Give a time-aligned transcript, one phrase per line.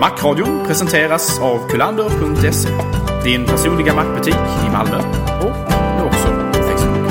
[0.00, 2.68] Macradion presenteras av kulander.se.
[3.24, 4.96] Din personliga mackbutik i Malmö
[5.40, 7.06] och nu också på Facebook.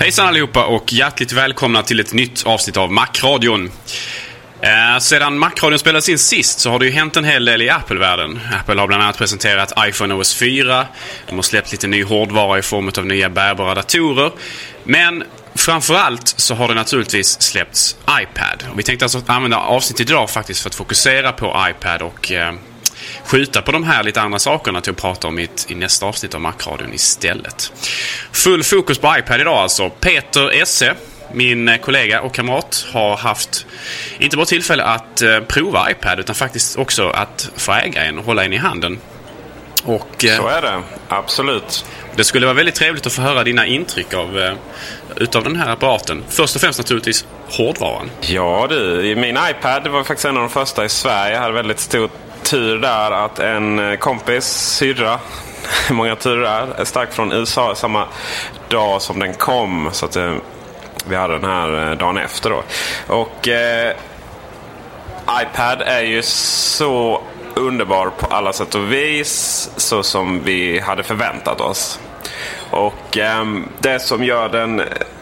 [0.00, 3.70] Hejsan allihopa och hjärtligt välkomna till ett nytt avsnitt av Macradion.
[4.66, 7.70] Eh, sedan Macradion spelades in sist så har det ju hänt en hel del i
[7.70, 8.40] Apple-världen.
[8.60, 10.86] Apple har bland annat presenterat iPhone OS 4.
[11.28, 14.32] De har släppt lite ny hårdvara i form av nya bärbara datorer.
[14.84, 18.64] Men framförallt så har det naturligtvis släppts iPad.
[18.72, 22.54] Och vi tänkte alltså använda avsnittet idag faktiskt för att fokusera på iPad och eh,
[23.24, 26.06] skjuta på de här lite andra sakerna till att prata om i, ett, i nästa
[26.06, 27.72] avsnitt av Macradion istället.
[28.32, 29.90] Full fokus på iPad idag alltså.
[29.90, 30.94] Peter Esse,
[31.32, 33.66] min eh, kollega och kamrat, har haft
[34.18, 38.24] inte bara tillfälle att eh, prova iPad utan faktiskt också att få äga en och
[38.24, 38.98] hålla en i handen.
[39.84, 41.84] Och, eh, Så är det, absolut.
[42.16, 44.56] det skulle vara väldigt trevligt att få höra dina intryck av,
[45.16, 46.24] utav den här apparaten.
[46.28, 48.10] Först och främst naturligtvis hårdvaran.
[48.20, 51.34] Ja du, min iPad var faktiskt en av de första i Sverige.
[51.34, 52.10] Jag hade väldigt stor
[52.42, 55.20] tur där att en kompis, syrra,
[55.90, 58.08] många turer stack från USA samma
[58.68, 59.88] dag som den kom.
[59.92, 60.16] Så att
[61.08, 62.62] vi hade den här eh, dagen efter då.
[63.06, 63.96] Och eh,
[65.42, 67.22] iPad är ju så
[67.54, 69.70] underbar på alla sätt och vis.
[69.76, 72.00] Så som vi hade förväntat oss.
[72.70, 73.44] Och eh,
[73.78, 74.76] det som gör den...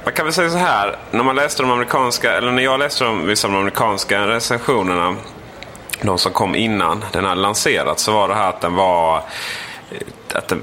[0.05, 0.97] Man kan väl säga så här.
[1.11, 5.17] När man läste de amerikanska, eller när jag läste de, vissa av de amerikanska recensionerna.
[6.03, 8.03] De som kom innan den hade lanserats.
[8.03, 9.17] Så var det här att den var...
[9.91, 10.63] Eh, att den,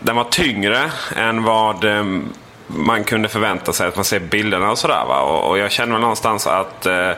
[0.00, 2.32] den var tyngre än vad ehm,
[2.76, 3.88] man kunde förvänta sig.
[3.88, 5.04] Att man ser bilderna och sådär.
[5.08, 5.20] Va?
[5.20, 7.10] Och, och jag känner väl någonstans att eh,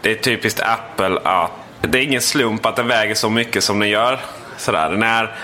[0.00, 1.50] det är typiskt Apple att
[1.80, 4.20] det är ingen slump att den väger så mycket som den gör.
[4.56, 4.90] Sådär.
[4.90, 5.36] Den är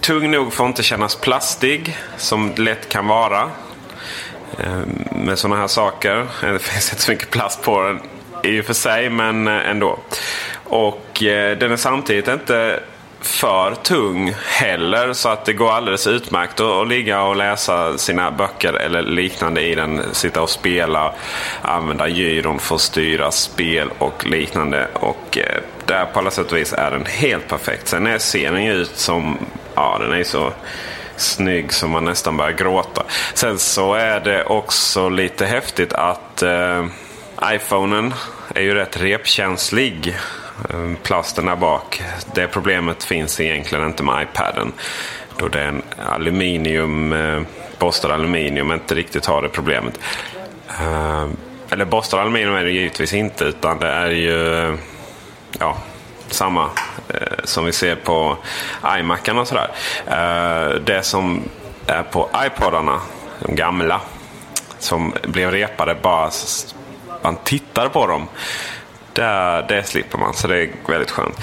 [0.00, 3.50] tung nog för att inte kännas plastig, som det lätt kan vara.
[4.58, 6.26] Eh, Med sådana här saker.
[6.40, 8.00] Det finns inte så mycket plast på den
[8.42, 9.98] i och för sig, men eh, ändå.
[10.64, 12.80] Och eh, den är samtidigt inte
[13.20, 18.30] för tung heller så att det går alldeles utmärkt att, att ligga och läsa sina
[18.30, 20.02] böcker eller liknande i den.
[20.12, 21.14] Sitta och spela,
[21.62, 24.88] använda gyron för att styra spel och liknande.
[24.94, 27.88] Och eh, där på alla sätt och vis är den helt perfekt.
[27.88, 29.38] Sen är, ser den ju ut som,
[29.74, 30.52] ja den är så
[31.16, 33.02] snygg som man nästan börjar gråta.
[33.34, 36.86] Sen så är det också lite häftigt att eh,
[37.44, 38.14] iPhonen
[38.54, 40.16] är ju rätt repkänslig.
[40.70, 42.02] Ehm, Plasten där bak.
[42.34, 44.72] Det problemet finns egentligen inte med iPaden.
[45.36, 47.42] Då det är en aluminium, eh,
[47.78, 50.00] borstad aluminium inte riktigt har det problemet.
[50.68, 51.28] Eh,
[51.70, 54.74] eller borstad aluminium är det givetvis inte utan det är ju eh,
[55.58, 55.76] ja,
[56.28, 56.70] samma
[57.08, 58.36] eh, som vi ser på
[58.98, 59.70] iMacarna och sådär.
[60.06, 61.42] Eh, det som
[61.86, 63.00] är på iPodarna,
[63.40, 64.00] de gamla,
[64.78, 66.30] som blev repade bara
[67.22, 68.28] man tittar på dem.
[69.18, 71.36] Det, det slipper man, så det är väldigt skönt.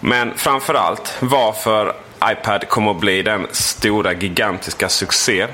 [0.00, 1.92] Men framförallt varför
[2.24, 5.46] iPad kommer att bli den stora gigantiska succé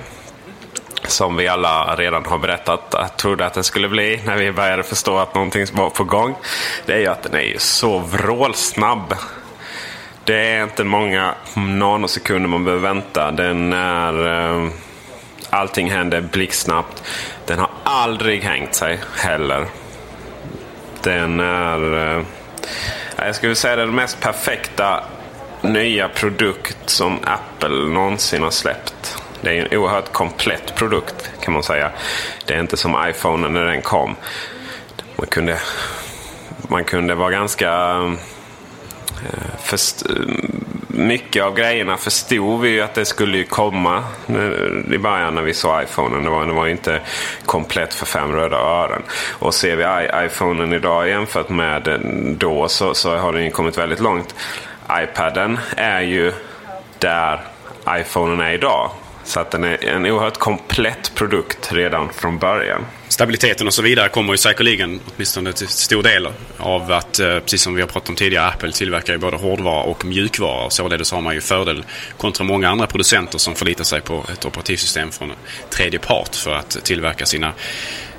[1.03, 4.83] som vi alla redan har berättat att trodde att den skulle bli när vi började
[4.83, 6.35] förstå att någonting var på gång.
[6.87, 9.15] Det är ju att den är ju så vrålsnabb.
[10.25, 13.31] Det är inte många nanosekunder man behöver vänta.
[13.31, 14.27] Den är...
[14.27, 14.71] Eh,
[15.51, 17.03] allting händer blixtsnabbt.
[17.47, 19.67] Den har aldrig hängt sig heller.
[21.09, 22.17] Den är...
[22.17, 22.25] Eh,
[23.17, 25.05] jag skulle säga den mest perfekta
[25.61, 29.17] nya produkt som Apple någonsin har släppt.
[29.41, 31.91] Det är en oerhört komplett produkt kan man säga.
[32.47, 34.17] Det är inte som iPhone när den kom.
[35.17, 35.59] Man kunde
[36.69, 37.71] man kunde vara ganska...
[39.25, 40.03] Eh, först,
[40.99, 44.05] mycket av grejerna förstod vi ju att det skulle komma
[44.93, 46.25] i början när vi såg iPhonen.
[46.25, 47.01] Det var, det var inte
[47.47, 49.03] komplett för fem röda ören.
[49.39, 52.01] Och ser vi iPhonen idag jämfört med
[52.39, 54.35] då så, så har den ju kommit väldigt långt.
[54.93, 56.33] iPaden är ju
[56.99, 57.41] där
[57.89, 58.91] iPhonen är idag.
[59.29, 62.87] Så att den är en oerhört komplett produkt redan från början.
[63.09, 66.29] Stabiliteten och så vidare kommer ju säkerligen, åtminstone till stor del,
[66.59, 69.83] av att, eh, precis som vi har pratat om tidigare, Apple tillverkar ju både hårdvara
[69.83, 70.71] och mjukvara.
[70.71, 71.85] Således har man ju fördel
[72.17, 75.33] kontra många andra producenter som förlitar sig på ett operativsystem från
[75.71, 77.53] tredje part för att tillverka sina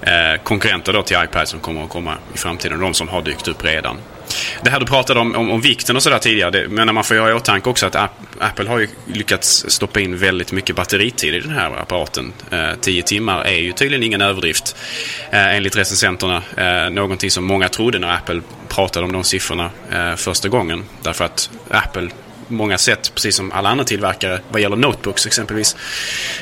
[0.02, 2.80] eh, konkurrenter då till iPad som kommer att komma i framtiden.
[2.80, 3.98] De som har dykt upp redan.
[4.64, 6.52] Det här du pratade om, om, om vikten och sådär tidigare.
[6.52, 7.96] Det, men man får ju ha i åtanke också att
[8.40, 12.34] Apple har ju lyckats stoppa in väldigt mycket batteritid i den här apparaten.
[12.52, 14.76] Eh, tio timmar är ju tydligen ingen överdrift
[15.32, 16.44] eh, enligt recensenterna.
[16.58, 20.84] Eh, någonting som många trodde när Apple pratade om de siffrorna eh, första gången.
[21.02, 22.10] Därför att Apple
[22.50, 25.76] många sätt, precis som alla andra tillverkare vad gäller notebooks exempelvis,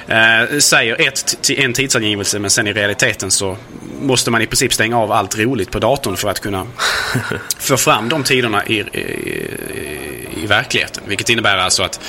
[0.07, 3.57] eh, säger ett, en tidsangivelse men sen i realiteten så
[4.01, 6.68] måste man i princip stänga av allt roligt på datorn för att kunna
[7.59, 11.04] få fram de tiderna i, i, i verkligheten.
[11.07, 12.00] Vilket innebär alltså att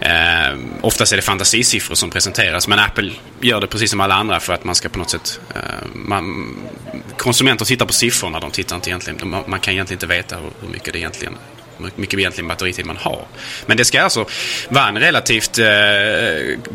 [0.00, 4.40] eh, oftast är det fantasisiffror som presenteras men Apple gör det precis som alla andra
[4.40, 5.60] för att man ska på något sätt eh,
[5.94, 6.56] man,
[7.16, 10.50] konsumenter tittar på siffrorna, de tittar inte egentligen, man, man kan egentligen inte veta hur,
[10.60, 11.34] hur mycket det egentligen
[11.78, 13.26] mycket egentligen batteritid man har.
[13.66, 14.26] Men det ska alltså
[14.68, 15.66] vara en relativt eh,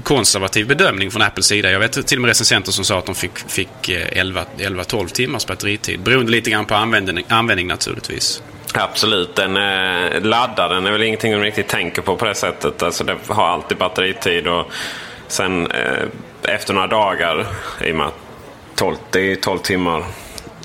[0.04, 1.72] konservativ bedömning från Apples sida.
[1.72, 5.48] Jag vet till och med recensenter som sa att de fick, fick eh, 11-12 timmars
[5.48, 6.00] batteritid.
[6.00, 8.44] Beroende lite grann på användning, användning naturligtvis.
[8.74, 9.36] Absolut.
[9.36, 12.84] Den eh, laddaren är väl ingenting de riktigt tänker på på det sättet.
[12.84, 14.72] Alltså det har alltid batteritid och
[15.28, 16.04] sen eh,
[16.44, 17.46] efter några dagar
[17.86, 18.14] i och med att
[18.76, 20.04] 12, det är 12 timmar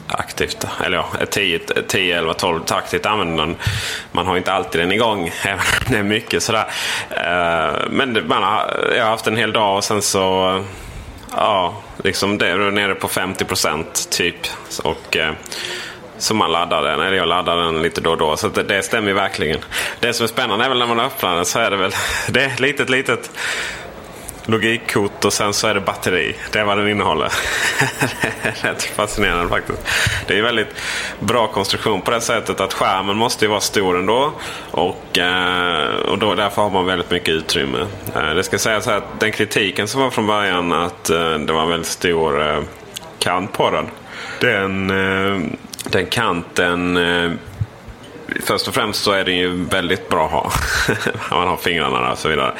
[0.09, 1.59] aktivt, eller ja, 10,
[1.89, 3.57] 10 11, 12 taktigt använder den.
[4.13, 6.67] Man har inte alltid den igång, även om det är mycket sådär.
[7.11, 10.65] Eh, men man har, jag har haft en hel dag och sen så,
[11.37, 14.37] ja, liksom det är nere på 50 procent typ.
[14.83, 15.33] Och eh,
[16.19, 18.37] så man laddar den, eller jag laddar den lite då och då.
[18.37, 19.59] Så det, det stämmer verkligen.
[20.01, 21.93] Det som är spännande är väl när man öppnar den så är det väl,
[22.29, 23.31] det är ett litet, litet
[24.47, 26.37] logikkort och sen så är det batteri.
[26.53, 27.33] Det är vad den innehåller.
[28.63, 29.79] Rätt fascinerande faktiskt.
[30.27, 30.77] Det är en väldigt
[31.21, 34.33] bra konstruktion på det sättet att skärmen måste ju vara stor ändå.
[34.71, 37.87] Och, eh, och då, därför har man väldigt mycket utrymme.
[38.15, 41.63] Eh, det ska sägas att den kritiken som var från början att eh, det var
[41.63, 42.65] en väldigt stor
[43.19, 43.87] kant på den.
[44.41, 44.89] Den,
[45.91, 46.99] den kanten
[48.45, 50.53] först och främst så är det ju väldigt bra att ha.
[51.37, 52.53] man har fingrarna och så vidare.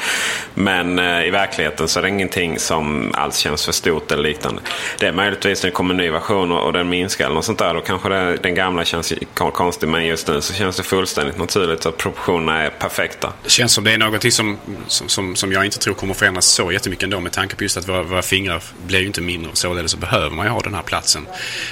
[0.53, 4.61] Men eh, i verkligheten så är det ingenting som alls känns för stort eller liknande.
[4.99, 7.45] Det är möjligtvis när det kommer en ny version och, och den minskar eller något
[7.45, 7.73] sånt där.
[7.73, 9.89] Då kanske det, den gamla känns konstig.
[9.89, 13.33] Men just nu så känns det fullständigt naturligt att proportionerna är perfekta.
[13.43, 14.57] Det känns som det är någonting som,
[14.87, 17.19] som, som, som jag inte tror kommer förändras så jättemycket ändå.
[17.19, 19.51] Med tanke på just att våra, våra fingrar blir ju inte mindre.
[19.53, 21.27] Således så behöver man ju ha den här platsen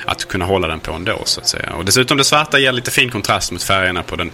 [0.06, 1.74] att kunna hålla den på ändå så att säga.
[1.74, 4.31] Och dessutom det svarta ger lite fin kontrast mot färgen färgerna på den,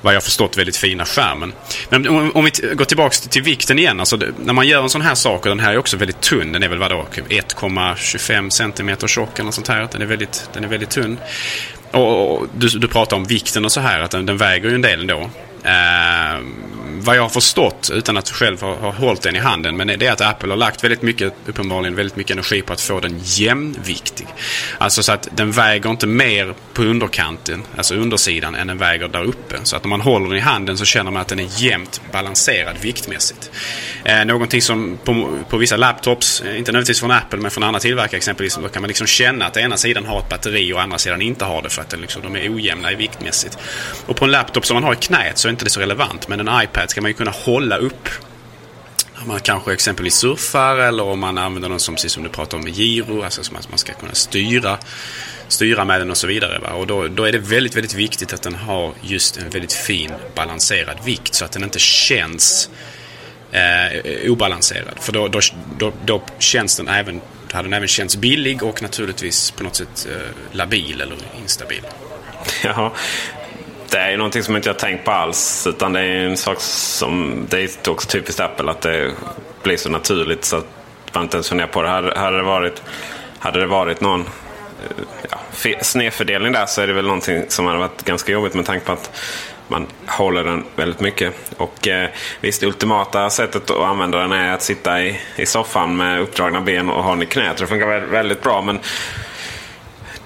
[0.00, 1.52] vad jag förstått, väldigt fina skärmen.
[1.90, 4.00] Men om, om vi går tillbaka till, till vikten igen.
[4.00, 6.20] Alltså det, när man gör en sån här sak, och den här är också väldigt
[6.20, 6.52] tunn.
[6.52, 9.88] Den är väl vadå, typ 1,25 cm tjock eller sånt här.
[9.92, 11.18] Den är väldigt, den är väldigt tunn.
[11.90, 14.74] Och, och du, du pratar om vikten och så här, att den, den väger ju
[14.74, 15.30] en del ändå
[15.68, 16.40] eh,
[17.00, 20.06] vad jag har förstått, utan att själv ha, ha hållit den i handen, men det
[20.06, 23.20] är att Apple har lagt väldigt mycket, uppenbarligen väldigt mycket energi på att få den
[23.24, 24.26] jämnviktig.
[24.78, 29.24] Alltså så att den väger inte mer på underkanten, alltså undersidan, än den väger där
[29.24, 29.56] uppe.
[29.62, 32.00] Så att om man håller den i handen så känner man att den är jämnt
[32.12, 33.50] balanserad viktmässigt.
[34.04, 37.80] Eh, någonting som på, på vissa laptops, eh, inte nödvändigtvis från Apple, men från andra
[37.80, 40.98] tillverkare exempelvis, då kan man liksom känna att ena sidan har ett batteri och andra
[40.98, 43.58] sidan inte har det för att den liksom, de är ojämna i viktmässigt.
[44.06, 45.80] Och på en laptop som man har i knät så är inte det är så
[45.80, 48.08] relevant, men en iPad ska man ju kunna hålla upp
[49.22, 52.56] om man kanske exempelvis surfar eller om man använder den som, precis som du pratade
[52.56, 54.78] om med giro, alltså som att man ska kunna styra,
[55.48, 56.58] styra med den och så vidare.
[56.58, 56.68] Va?
[56.68, 60.12] Och då, då är det väldigt, väldigt viktigt att den har just en väldigt fin
[60.34, 62.70] balanserad vikt så att den inte känns
[63.52, 64.98] eh, obalanserad.
[65.00, 65.40] För då, då,
[65.78, 67.20] då, då känns den även,
[67.52, 71.82] hade den även känts billig och naturligtvis på något sätt eh, labil eller instabil.
[72.62, 72.92] Ja,
[73.90, 75.66] det är ju någonting som jag inte har tänkt på alls.
[75.66, 79.10] Utan det är en sak som, det är också typiskt Apple att det
[79.62, 80.66] blir så naturligt så att
[81.12, 81.88] man inte ens funderar på det.
[81.88, 82.82] Hade, hade, det, varit,
[83.38, 85.38] hade det varit någon eh, ja,
[85.82, 88.92] snedfördelning där så är det väl någonting som hade varit ganska jobbigt med tanke på
[88.92, 89.10] att
[89.68, 91.34] man håller den väldigt mycket.
[91.56, 95.96] Och eh, visst, det ultimata sättet att använda den är att sitta i, i soffan
[95.96, 97.56] med uppdragna ben och ha den i knät.
[97.56, 98.62] Det funkar väldigt bra.
[98.62, 98.78] Men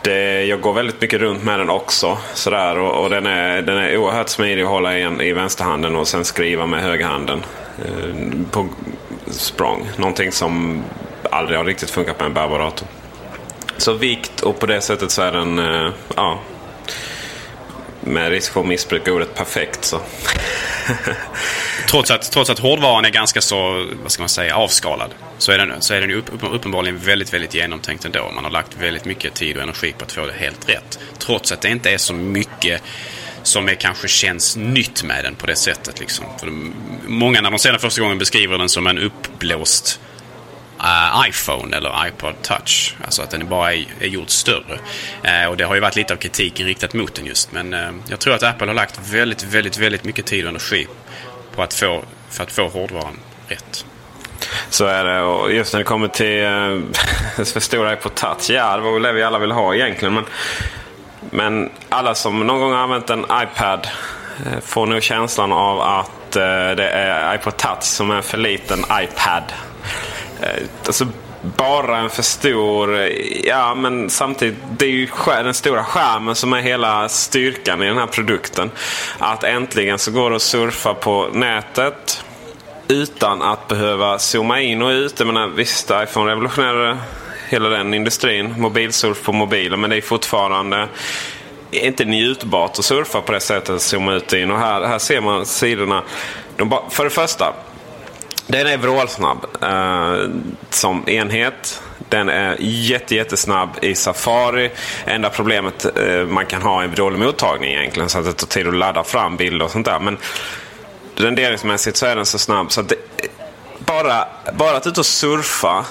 [0.03, 2.19] det, jag går väldigt mycket runt med den också.
[2.35, 6.09] Sådär, och, och den, är, den är oerhört smidig att hålla i, i vänsterhanden och
[6.09, 7.43] sen skriva med högerhanden.
[7.79, 8.15] Eh,
[8.51, 8.69] på
[9.27, 9.89] språng.
[9.97, 10.83] Någonting som
[11.31, 12.89] aldrig har riktigt funkat med en bärbar dator.
[13.77, 16.39] Så vikt och på det sättet så är den, eh, ja,
[18.05, 20.01] med risk för att missbruka ordet perfekt så.
[21.91, 25.11] trots, att, trots att hårdvaran är ganska så, vad ska man säga, avskalad.
[25.39, 28.31] Så är den, så är den ju upp, uppenbarligen väldigt, väldigt genomtänkt ändå.
[28.35, 30.99] Man har lagt väldigt mycket tid och energi på att få det helt rätt.
[31.19, 32.83] Trots att det inte är så mycket
[33.43, 36.01] som är, kanske känns nytt med den på det sättet.
[36.01, 36.25] Liksom.
[36.39, 36.75] För de,
[37.07, 40.01] många när de ser den första gången beskriver den som en uppblåst
[40.83, 42.97] uh, iPhone eller iPod Touch.
[43.05, 44.79] Alltså att den bara är, är gjord större.
[45.25, 47.53] Uh, och det har ju varit lite av kritiken riktat mot den just.
[47.53, 50.87] Men uh, jag tror att Apple har lagt väldigt, väldigt, väldigt mycket tid och energi
[51.55, 53.85] på att få, för att få hårdvaran rätt.
[54.71, 55.23] Så är det.
[55.23, 58.51] Och just när det kommer till uh, för stora iPod Touch.
[58.51, 60.15] Ja, det var väl det vi alla vill ha egentligen.
[60.15, 60.25] Men,
[61.31, 63.89] men alla som någon gång har använt en iPad
[64.63, 69.43] får nog känslan av att det är iPod Touch som är en för liten iPad.
[70.43, 71.07] Eh, alltså,
[71.43, 73.01] bara en för stor...
[73.01, 73.09] Eh,
[73.45, 74.59] ja, men samtidigt.
[74.79, 78.71] Det är ju den stora skärmen som är hela styrkan i den här produkten.
[79.19, 82.25] Att äntligen så går det att surfa på nätet
[82.89, 85.19] utan att behöva zooma in och ut.
[85.19, 86.99] Jag menar, visst, iPhone revolutionerade
[87.49, 88.55] hela den industrin.
[88.59, 89.81] Mobilsurf på mobilen.
[89.81, 90.89] Men det är fortfarande
[91.71, 93.83] inte njutbart att surfa på det sättet.
[93.83, 94.51] Zooma ut och in.
[94.51, 96.03] Och här, här ser man sidorna.
[96.57, 97.55] De för det första.
[98.47, 100.31] Den är vrålsnabb eh,
[100.71, 101.83] som enhet.
[102.09, 104.71] Den är jätte, jättesnabb i Safari.
[105.05, 108.09] Enda problemet eh, man kan ha är en dålig mottagning egentligen.
[108.09, 109.99] Så att det tar tid att ladda fram bilder och sånt där.
[109.99, 110.19] Men
[111.17, 112.73] renderingsmässigt så är den så snabb.
[112.73, 112.97] så att det,
[113.79, 115.85] bara, bara att ut och surfa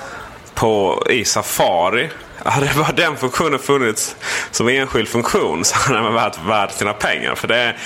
[0.54, 2.10] på, i Safari.
[2.46, 4.16] Hade bara den funktionen funnits
[4.52, 7.36] som enskild funktion så hade den varit värd sina pengar.
[7.36, 7.78] För det är,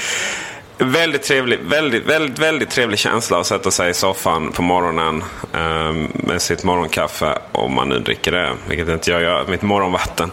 [0.78, 5.94] Väldigt trevlig, väldigt, väldigt, väldigt trevlig känsla att sätta sig i soffan på morgonen eh,
[6.14, 7.38] med sitt morgonkaffe.
[7.52, 9.46] Om man nu dricker det, vilket inte jag gör.
[9.48, 10.32] Mitt morgonvatten.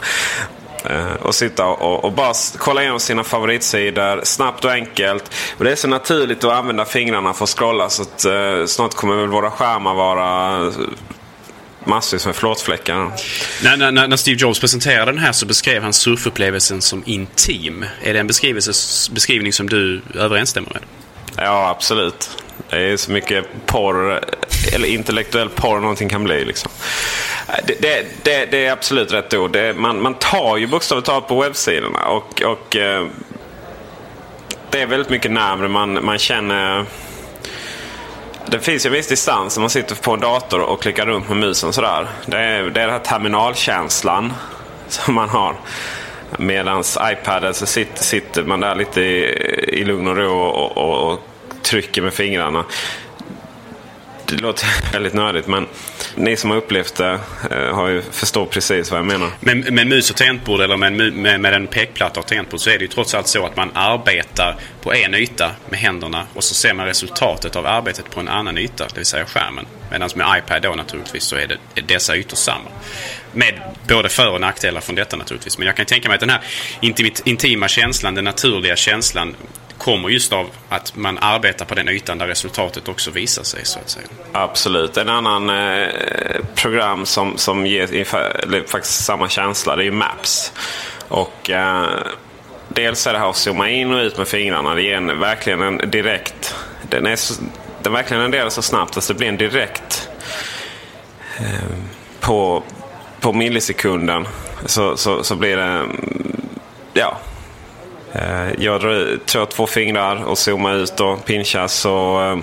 [0.84, 5.34] Eh, och sitta och, och, bara kolla igenom sina favoritsidor snabbt och enkelt.
[5.58, 8.94] Och det är så naturligt att använda fingrarna för att scrolla så att eh, snart
[8.94, 10.72] kommer väl våra skärmar vara
[11.84, 13.12] massvis med flåtfläckar.
[13.62, 17.84] När, när, när, Steve Jobs presenterade den här så beskrev han surfupplevelsen som intim.
[18.02, 18.26] Är det en
[19.12, 20.82] beskrivning som du överensstämmer med?
[21.36, 22.30] Ja, absolut.
[22.70, 24.20] Det är så mycket porr,
[24.74, 26.44] eller intellektuell porr någonting kan bli.
[26.44, 26.70] Liksom.
[27.66, 29.56] Det, det, det, det är absolut rätt ord.
[29.76, 32.04] man, man tar ju bokstavligt talat på webbsidorna.
[32.04, 33.06] Och, och eh,
[34.70, 35.68] det är väldigt mycket närmare.
[35.68, 36.86] Man, man känner
[38.46, 41.28] det finns ju en viss distans när man sitter på en dator och klickar runt
[41.28, 42.08] med musen sådär.
[42.26, 44.32] Det är, det är den här terminalkänslan
[44.88, 45.56] som man har.
[46.38, 49.25] Medan iPaden så sitter, sitter man där lite i,
[49.80, 51.20] i lugn och ro och, och, och
[51.62, 52.64] trycker med fingrarna.
[54.36, 55.66] Det låter väldigt nördigt men
[56.14, 57.20] ni som har upplevt det
[57.50, 59.30] eh, har ju förstår precis vad jag menar.
[59.40, 62.78] Men med mus och tangentbord eller med, med, med en pekplatta och tangentbord så är
[62.78, 66.54] det ju trots allt så att man arbetar på en yta med händerna och så
[66.54, 69.66] ser man resultatet av arbetet på en annan yta, det vill säga skärmen.
[69.90, 72.70] Medan med iPad då naturligtvis så är, det, är dessa ytor samma.
[73.32, 73.54] Med
[73.88, 75.58] både för och nackdelar från detta naturligtvis.
[75.58, 76.40] Men jag kan tänka mig att den här
[77.24, 79.36] intima känslan, den naturliga känslan
[79.84, 83.64] kommer just av att man arbetar på den ytan där resultatet också visar sig.
[83.64, 84.06] så att säga.
[84.32, 84.96] Absolut.
[84.96, 85.88] En annan eh,
[86.54, 90.52] program som, som ger ungefär, faktiskt samma känsla det är ju Maps.
[91.08, 91.86] Och eh,
[92.74, 94.74] Dels är det här att zooma in och ut med fingrarna.
[94.74, 96.54] Det ger en, verkligen en direkt...
[96.90, 97.34] Den, är så,
[97.82, 100.08] den verkligen renderar så snabbt att det blir en direkt...
[101.38, 101.76] Eh,
[102.20, 102.62] på,
[103.20, 104.28] på millisekunden
[104.66, 105.62] så, så, så blir det...
[105.62, 106.36] Mm,
[106.92, 107.18] ja,
[108.12, 108.81] Eh, jag
[109.26, 111.75] tar två fingrar och zoomar ut och pinchas.
[111.75, 112.38] Så eh,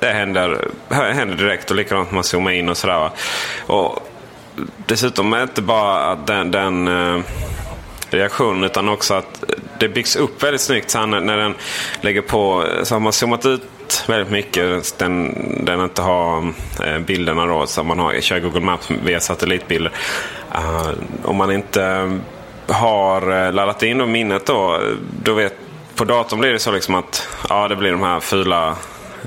[0.00, 3.10] det händer, händer direkt och likadant när man zoomar in och sådär.
[3.66, 4.08] Och
[4.86, 7.22] dessutom är det inte bara den, den eh,
[8.10, 9.44] reaktionen utan också att
[9.78, 10.90] det byggs upp väldigt snyggt.
[10.90, 11.54] Så när den
[12.00, 14.98] lägger på så har man zoomat ut väldigt mycket.
[14.98, 15.34] Den,
[15.64, 16.52] den inte har
[16.98, 17.66] bilderna då.
[17.66, 19.92] Så man har, kör Google Maps via satellitbilder.
[20.54, 20.90] Uh,
[21.24, 22.10] om man inte
[22.68, 24.80] har eh, laddat in då minnet då,
[25.22, 25.54] då vet,
[25.94, 28.76] på datorn blir det så liksom att ja, det blir de här fula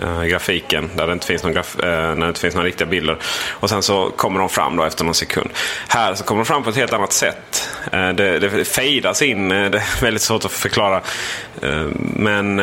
[0.01, 2.87] eh, grafiken där det inte finns någon graf, eh, när det inte finns några riktiga
[2.87, 3.17] bilder.
[3.49, 5.49] Och sen så kommer de fram då efter någon sekund.
[5.87, 7.69] Här så kommer de fram på ett helt annat sätt.
[7.91, 9.49] Det, det fejdas in.
[9.49, 11.01] Det är väldigt svårt att förklara.
[11.97, 12.59] Men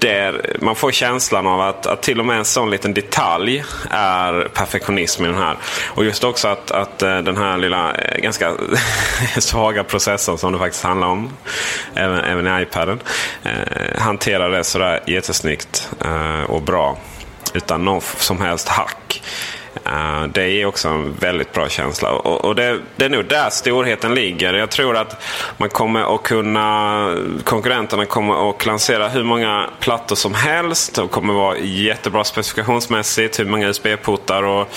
[0.00, 4.48] där man får känslan av att, att till och med en sån liten detalj är
[4.54, 5.56] perfektionism i den här.
[5.86, 8.52] Och just också att, att eh, den här lilla eh, ganska
[9.38, 11.30] svaga processorn som det faktiskt handlar om,
[11.94, 13.00] även, även i iPaden,
[13.42, 16.96] eh, hanterar det sådär jättesnyggt eh, och bra
[17.54, 19.22] utan någon som helst hack.
[19.86, 22.10] Uh, det är också en väldigt bra känsla.
[22.10, 24.54] Och, och det, det, är nog där storheten ligger.
[24.54, 25.22] Jag tror att
[25.56, 30.94] man kommer att kunna, konkurrenterna kommer att lansera hur många plattor som helst.
[30.94, 33.40] De kommer att vara jättebra specifikationsmässigt.
[33.40, 34.68] Hur många USB-portar och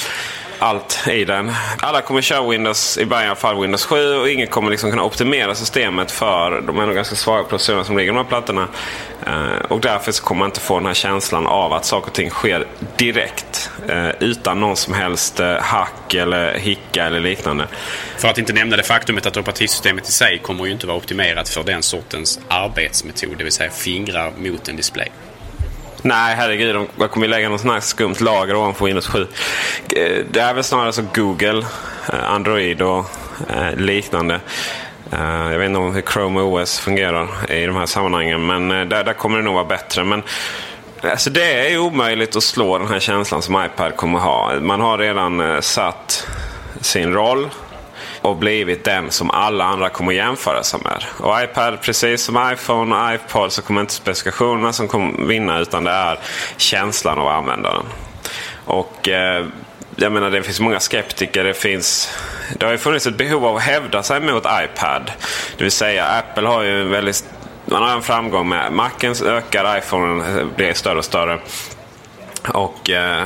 [0.59, 1.51] allt i den.
[1.81, 5.55] Alla kommer köra Windows, i början fall Windows 7 och ingen kommer liksom kunna optimera
[5.55, 8.67] systemet för de ändå ganska svaga processorerna som ligger i de här plattorna.
[9.25, 12.13] Eh, och därför så kommer man inte få den här känslan av att saker och
[12.13, 12.67] ting sker
[12.97, 13.71] direkt.
[13.87, 17.67] Eh, utan någon som helst eh, hack eller hicka eller liknande.
[18.17, 21.49] För att inte nämna det faktumet att operativsystemet i sig kommer ju inte vara optimerat
[21.49, 23.37] för den sortens arbetsmetod.
[23.37, 25.11] Det vill säga fingrar mot en display.
[26.05, 26.87] Nej, herregud.
[26.95, 29.21] De kommer lägga något sånt här skumt lager ovanför Windows 7.
[29.21, 31.65] Eh, det är väl snarare så Google,
[32.13, 33.05] eh, Android och
[33.49, 34.39] eh, liknande.
[35.51, 38.45] Jag vet inte hur Chrome OS fungerar i de här sammanhangen.
[38.45, 40.03] Men där, där kommer det nog vara bättre.
[40.03, 40.23] Men
[41.01, 44.59] Alltså det är omöjligt att slå den här känslan som iPad kommer ha.
[44.59, 46.27] Man har redan satt
[46.81, 47.49] sin roll
[48.23, 51.03] och blivit den som alla andra kommer att jämföra sig med.
[51.17, 55.83] Och iPad, precis som iPhone och iPod, så kommer inte specifikationerna som kommer vinna utan
[55.83, 56.19] det är
[56.57, 57.85] känslan av användaren.
[58.65, 59.45] Och eh,
[59.95, 61.43] jag menar det finns många skeptiker.
[61.43, 62.17] Det, finns,
[62.59, 65.11] det har ju funnits ett behov av att hävda sig mot iPad.
[65.57, 67.25] Det vill säga Apple har ju en väldigt
[67.65, 71.39] man har en framgång med Macen ökar, iPhone blir större och större.
[72.53, 73.23] Och eh,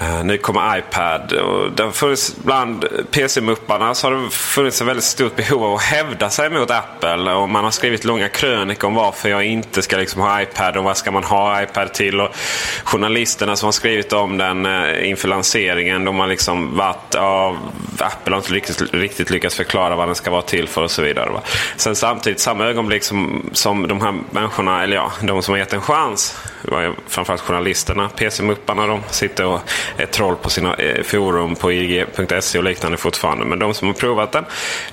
[0.00, 1.32] Eh, nu kommer iPad.
[1.32, 5.74] Och det har funnits, bland PC-mupparna så har det funnits ett väldigt stort behov av
[5.74, 7.32] att hävda sig mot Apple.
[7.32, 10.84] Och Man har skrivit långa krönikor om varför jag inte ska liksom ha iPad och
[10.84, 12.20] vad ska man ha iPad till.
[12.20, 12.36] Och
[12.84, 17.14] journalisterna som har skrivit om den eh, inför lanseringen de har liksom varit...
[17.14, 17.56] ja,
[17.98, 21.02] Apple har inte riktigt, riktigt lyckats förklara vad den ska vara till för och så
[21.02, 21.30] vidare.
[21.30, 21.42] Va?
[21.76, 25.72] Sen samtidigt, samma ögonblick som, som de här människorna, eller ja, de som har gett
[25.72, 26.36] en chans
[27.06, 29.60] framförallt journalisterna, PC-mupparna, de sitter och
[29.98, 33.44] ett troll på sina eh, forum på IG.se och liknande fortfarande.
[33.44, 34.44] Men de som har provat den,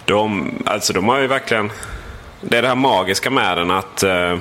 [0.05, 1.71] de, alltså de har ju verkligen...
[2.41, 4.37] Det är det här magiska med den att uh,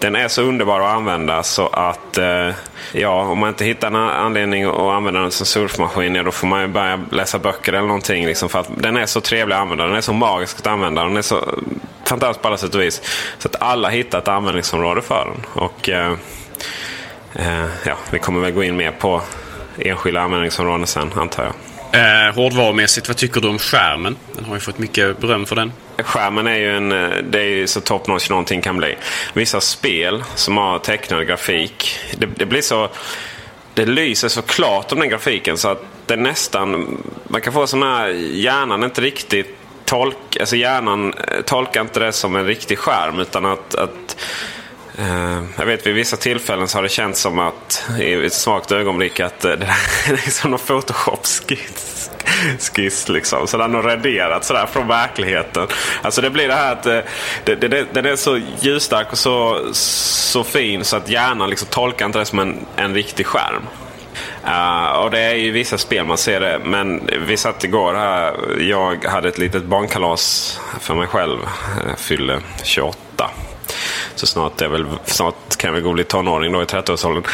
[0.00, 2.54] den är så underbar att använda så att uh,
[2.92, 6.46] ja, om man inte hittar en anledning att använda den som surfmaskin, ja, då får
[6.46, 8.26] man ju börja läsa böcker eller någonting.
[8.26, 9.86] Liksom, för att den är så trevlig att använda.
[9.86, 11.04] Den är så magisk att använda.
[11.04, 11.60] Den är så
[12.04, 13.02] fantastisk på alla sätt och vis.
[13.38, 15.64] Så att alla hittar ett användningsområde för den.
[15.64, 16.16] Och uh,
[17.84, 19.22] ja, vi kommer väl gå in mer på
[19.84, 21.54] enskilda användningsområden sen antar jag.
[21.92, 24.16] Eh, hårdvarumässigt, vad tycker du om skärmen?
[24.32, 25.72] Den har ju fått mycket beröm för den.
[25.98, 28.94] Skärmen är ju en, eh, det är ju så top notch någonting kan bli.
[29.32, 32.88] Vissa spel som har tecknad grafik, det, det blir så...
[33.74, 36.98] Det lyser så klart om den grafiken så att det nästan...
[37.28, 38.08] Man kan få sån här...
[38.32, 43.46] Hjärnan inte riktigt tolk, alltså hjärnan eh, tolkar inte det som en riktig skärm utan
[43.46, 44.16] att, att
[44.98, 48.72] Eh, jag vet vid vissa tillfällen så har det känts som att i ett svagt
[48.72, 49.50] ögonblick att eh,
[50.08, 52.10] det är som någon Photoshop-skiss.
[52.58, 53.46] Skiss liksom.
[53.46, 55.66] Så den har raderat sådär från verkligheten.
[56.02, 56.98] Alltså det blir det här att eh,
[57.44, 62.06] det, det, den är så ljusstark och så, så fin så att hjärnan liksom tolkar
[62.06, 63.62] inte det som en, en riktig skärm.
[64.46, 66.60] Uh, och det är ju vissa spel man ser det.
[66.64, 68.34] Men vi satt igår här.
[68.60, 71.38] Jag hade ett litet barnkalas för mig själv.
[71.88, 73.30] Jag fyllde 28.
[74.14, 77.24] Så snart, är väl, snart kan vi gå och bli tonåring då i 30-årsåldern.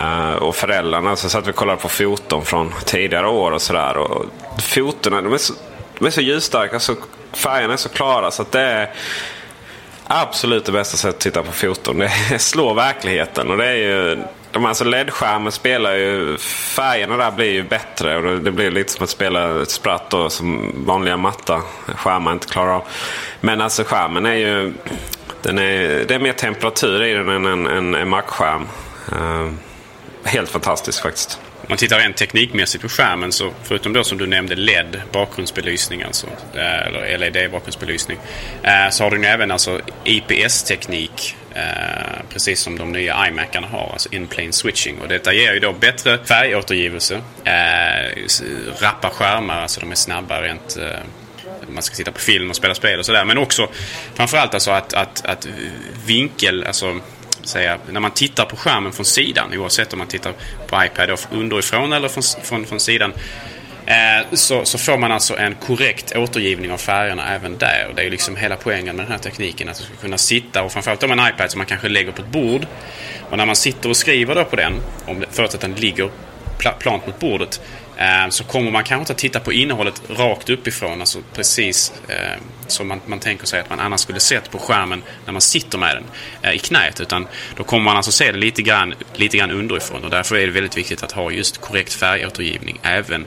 [0.00, 3.62] Uh, eh, och föräldrarna så satt vi och kollade på foton från tidigare år och
[3.62, 4.06] sådär.
[4.58, 5.54] Fotona de är så,
[5.98, 6.80] de är så ljusstarka.
[6.80, 6.94] Så
[7.32, 8.90] färgerna är så klara så att det är
[10.06, 11.98] absolut det bästa sättet att titta på foton.
[11.98, 13.50] Det slår verkligheten.
[13.50, 14.22] Och det är ju,
[14.52, 16.38] de alltså LED-skärmen spelar ju...
[16.76, 18.16] Färgerna där blir ju bättre.
[18.16, 22.46] Och det blir lite som att spela ett spratt då, som vanliga matta skärmar inte
[22.46, 22.82] klarar av.
[23.40, 24.72] Men alltså skärmen är ju...
[25.46, 28.68] Den är, det är mer temperatur i den än en, en, en Mac-skärm.
[29.12, 29.58] Uh, ehm,
[30.24, 31.40] helt fantastiskt faktiskt.
[31.60, 36.02] Om man tittar rent teknikmässigt på skärmen så förutom då som du nämnde LED bakgrundsbelysning
[36.02, 38.18] alltså, eh, eller LED bakgrundsbelysning.
[38.62, 41.62] Eh, så har den även alltså IPS-teknik eh,
[42.32, 44.98] precis som de nya iMacarna har, alltså in-plane switching.
[44.98, 47.20] Och detta ger ju då bättre färgåtergivelse,
[48.80, 50.78] rappa skärmar, alltså de är snabba rent
[51.68, 53.24] man ska sitta på film och spela spel och sådär.
[53.24, 53.68] Men också
[54.14, 55.48] framförallt alltså att, att, att
[56.06, 57.00] vinkel, alltså
[57.42, 60.32] säga, när man tittar på skärmen från sidan, oavsett om man tittar
[60.66, 63.12] på iPad underifrån eller från, från, från sidan,
[63.86, 67.92] Eh, så, så får man alltså en korrekt återgivning av färgerna även där.
[67.94, 69.68] Det är ju liksom hela poängen med den här tekniken.
[69.68, 72.22] Att du ska kunna sitta och framförallt om en iPad som man kanske lägger på
[72.22, 72.66] ett bord.
[73.30, 74.72] Och när man sitter och skriver då på den,
[75.06, 76.10] om förutsatt att den ligger
[76.78, 77.60] plant mot bordet,
[77.98, 81.00] Ehm, så kommer man kanske inte att titta på innehållet rakt uppifrån.
[81.00, 85.02] Alltså precis eh, som man, man tänker sig att man annars skulle sett på skärmen
[85.24, 86.04] när man sitter med den
[86.42, 87.00] eh, i knät.
[87.00, 90.04] Utan då kommer man alltså se det lite grann, lite grann underifrån.
[90.04, 93.26] Och därför är det väldigt viktigt att ha just korrekt färgåtergivning även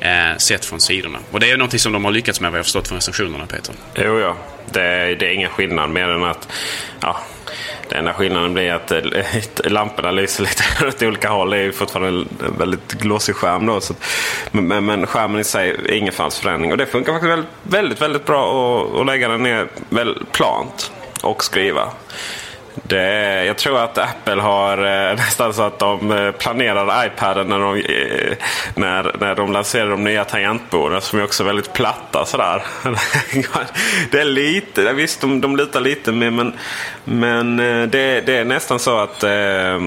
[0.00, 1.18] eh, sett från sidorna.
[1.30, 3.74] Och det är något som de har lyckats med vad jag förstått från recensionerna Peter.
[3.94, 4.36] Jo, ja.
[4.72, 6.48] Det, det är ingen skillnad mer än att
[7.00, 7.20] ja,
[7.88, 9.02] den enda skillnaden blir att eh,
[9.64, 11.50] lamporna lyser lite åt olika håll.
[11.50, 13.66] Det är fortfarande en väldigt glåsig skärm.
[13.66, 13.94] Då, så,
[14.50, 16.72] men, men skärmen i sig är ingen falsk förändring.
[16.72, 20.92] Och det funkar faktiskt väldigt, väldigt, väldigt bra att, att lägga den ner väl plant
[21.22, 21.88] och skriva.
[22.82, 27.48] Det, jag tror att Apple har eh, nästan så att de eh, planerar planerade iPaden
[27.48, 28.36] när de, eh,
[28.74, 32.24] när, när de lanserade de nya tangentborden som är också väldigt platta.
[32.24, 32.62] Sådär.
[34.10, 36.52] det är lite, visst de, de lutar lite mer men,
[37.04, 39.80] men eh, det, det är nästan så att eh,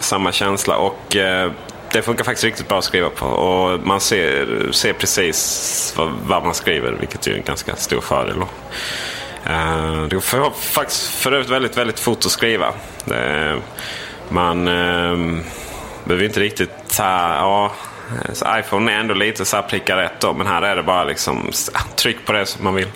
[0.00, 0.76] samma känsla.
[0.76, 1.50] och eh,
[1.92, 3.26] det funkar faktiskt riktigt bra att skriva på.
[3.26, 8.34] Och man ser, ser precis vad, vad man skriver, vilket är en ganska stor fördel.
[9.46, 12.66] Eh, det går faktiskt för övrigt väldigt, väldigt fort att skriva.
[13.10, 13.58] Eh,
[14.28, 15.42] man ehm,
[16.04, 17.04] behöver inte riktigt ta...
[17.34, 17.72] Ja,
[18.32, 21.04] så iPhone är ändå lite så här pricka rätt då, men här är det bara
[21.04, 21.50] liksom
[21.96, 22.88] tryck på det som man vill.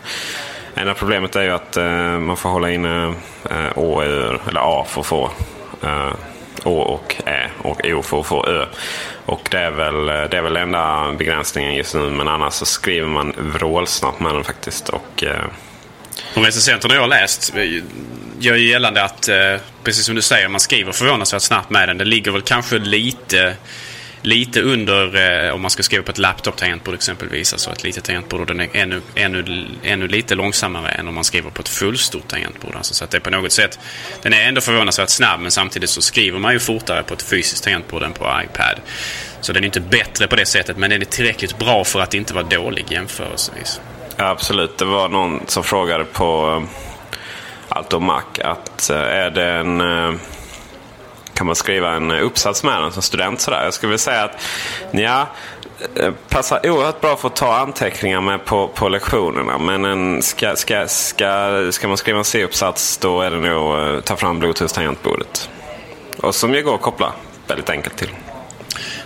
[0.75, 3.15] Enda problemet är ju att eh, man får hålla in
[3.75, 5.31] Å, ur, eller A för att få
[6.65, 8.67] Å och Ä och O för att få Ö.
[9.27, 12.11] Och det är väl, det är väl enda begränsningen just nu.
[12.11, 14.89] Men annars så skriver man vrålsnabbt med den faktiskt.
[14.89, 15.25] Och,
[16.35, 17.83] de recensenterna jag har läst eh,
[18.39, 21.99] gör ju gällande att, eh, precis som du säger, man skriver förvånansvärt snabbt med den.
[21.99, 23.57] Det ligger väl kanske lite,
[24.23, 27.53] lite under eh, om man ska skriva på ett laptop-tangentbord exempelvis.
[27.53, 31.25] Alltså ett litet tangentbord och den är ännu, ännu, ännu lite långsammare än om man
[31.25, 32.75] skriver på ett fullstort tangentbord.
[32.75, 33.79] Alltså, så att det är på något sätt,
[34.23, 37.65] den är ändå förvånansvärt snabb men samtidigt så skriver man ju fortare på ett fysiskt
[37.65, 38.81] tangentbord än på iPad.
[39.41, 42.15] Så den är inte bättre på det sättet men den är tillräckligt bra för att
[42.15, 43.81] inte vara dålig jämförelsevis.
[44.21, 44.79] Ja, absolut.
[44.79, 46.69] Det var någon som frågade på eh,
[47.69, 49.81] Alto Mac att eh, är det en...
[49.81, 50.15] Eh,
[51.35, 53.41] kan man skriva en uppsats med den som student?
[53.41, 53.65] Sådär?
[53.65, 54.43] Jag skulle vilja säga att
[54.91, 55.27] ja,
[56.29, 59.59] passar oerhört bra för att ta anteckningar med på, på lektionerna.
[59.59, 64.05] Men en, ska, ska, ska, ska man skriva en C-uppsats då är det nog att
[64.05, 65.51] ta fram Bluetooth-tangentbordet.
[66.23, 67.13] Och som ju går att koppla
[67.47, 68.11] väldigt enkelt till.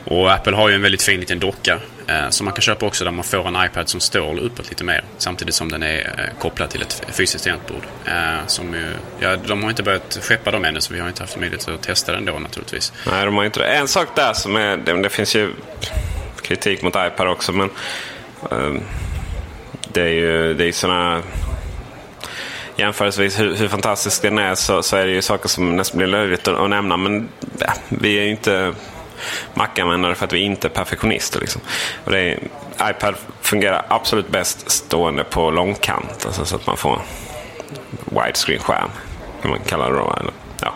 [0.04, 3.04] Och Apple har ju en väldigt fin liten docka eh, som man kan köpa också
[3.04, 6.38] där man får en iPad som står uppåt lite mer samtidigt som den är eh,
[6.40, 7.82] kopplad till ett fysiskt tangentbord.
[8.06, 8.86] Eh, som ju,
[9.20, 11.82] ja, de har inte börjat skeppa dem ännu så vi har inte haft möjlighet att
[11.82, 12.92] testa den då naturligtvis.
[13.06, 13.66] Nej, de har inte det.
[13.66, 15.52] En sak där som är, det, det finns ju
[16.42, 17.70] kritik mot iPad också men
[18.50, 18.80] ehm,
[19.92, 21.22] det är ju det är sådana
[22.76, 26.06] jämförelsevis hur, hur fantastisk den är så, så, är det ju saker som nästan blir
[26.06, 26.96] löjligt att, att nämna.
[26.96, 28.74] Men ja, vi är ju inte
[29.54, 31.40] Mac-användare för att vi inte är perfektionister.
[31.40, 31.60] Liksom.
[32.04, 32.38] Och det är,
[32.90, 36.26] iPad fungerar absolut bäst stående på långkant.
[36.26, 37.00] Alltså så att man får
[38.04, 38.90] widescreen-skärm.
[39.42, 40.16] Kan man kalla det då.
[40.20, 40.74] Eller, ja,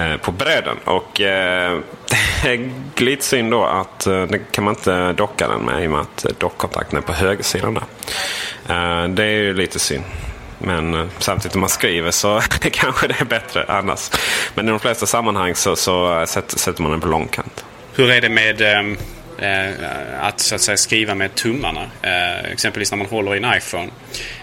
[0.00, 0.76] eh, på bredden.
[0.84, 1.78] Och eh,
[2.42, 5.86] det är lite synd då att eh, det kan man inte docka den med i
[5.86, 7.84] och med att eh, dockkontakten är på högersidan där.
[8.68, 10.04] Eh, det är ju lite synd.
[10.58, 12.40] Men eh, samtidigt om man skriver så
[12.72, 14.10] kanske det är bättre annars.
[14.54, 17.64] Men i de flesta sammanhang så, så eh, sätter man den på långkant.
[17.94, 18.78] Hur är det med eh,
[19.38, 19.74] eh,
[20.20, 21.82] att, så att säga, skriva med tummarna?
[22.02, 23.88] Eh, exempelvis när man håller i en iPhone.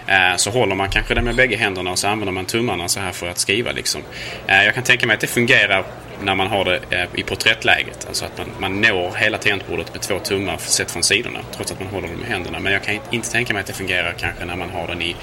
[0.06, 3.00] Eh, så håller man kanske den med bägge händerna och så använder man tummarna så
[3.00, 3.72] här för att skriva.
[3.72, 4.02] Liksom.
[4.46, 5.84] Eh, jag kan tänka mig att det fungerar
[6.22, 8.06] när man har det eh, i porträttläget.
[8.08, 11.80] Alltså att man, man når hela tangentbordet med två tummar sett från sidorna trots att
[11.80, 12.58] man håller dem med händerna.
[12.60, 15.16] Men jag kan inte tänka mig att det fungerar kanske när man har den i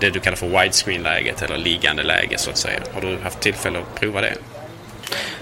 [0.00, 2.80] det du kallar för widescreen-läget eller liggande läge så att säga.
[2.94, 4.34] Har du haft tillfälle att prova det?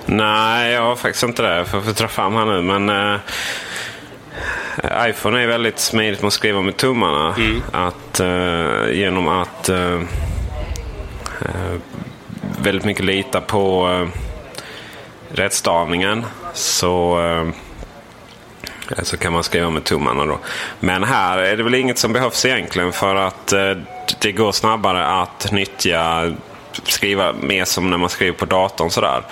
[0.06, 1.56] Nej, jag har faktiskt inte det.
[1.56, 2.62] Jag får dra fram här nu.
[2.62, 3.20] Men uh,
[5.08, 7.34] iPhone är väldigt smidigt med att skriva med tummarna.
[7.34, 7.62] Mm.
[7.72, 10.02] Att, uh, genom att uh,
[12.62, 14.08] väldigt mycket lita på uh,
[15.32, 16.24] rättstavningen.
[16.54, 17.20] Så
[19.02, 20.38] så kan man skriva med tummarna då.
[20.80, 23.52] Men här är det väl inget som behövs egentligen för att
[24.20, 26.33] det går snabbare att nyttja
[26.83, 28.90] skriva mer som när man skriver på datorn.
[28.90, 29.22] Sådär.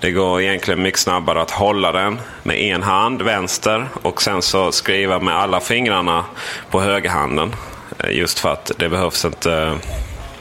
[0.00, 4.72] Det går egentligen mycket snabbare att hålla den med en hand, vänster, och sen så
[4.72, 6.24] skriva med alla fingrarna
[6.70, 7.54] på högerhanden.
[7.98, 9.78] Eh, just för att det behövs inte...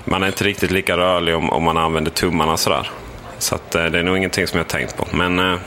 [0.05, 2.89] Man är inte riktigt lika rörlig om, om man använder tummarna sådär.
[3.37, 5.07] Så att, eh, det är nog ingenting som jag tänkt på.
[5.11, 5.59] Men eh,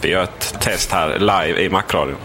[0.00, 2.16] vi gör ett test här live i Macradion.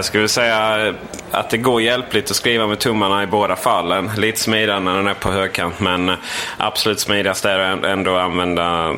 [0.00, 0.94] Jag skulle säga
[1.30, 4.10] att det går hjälpligt att skriva med tummarna i båda fallen.
[4.16, 6.12] Lite smidigare när den är på högkant men
[6.56, 8.96] absolut smidigast är det ändå att använda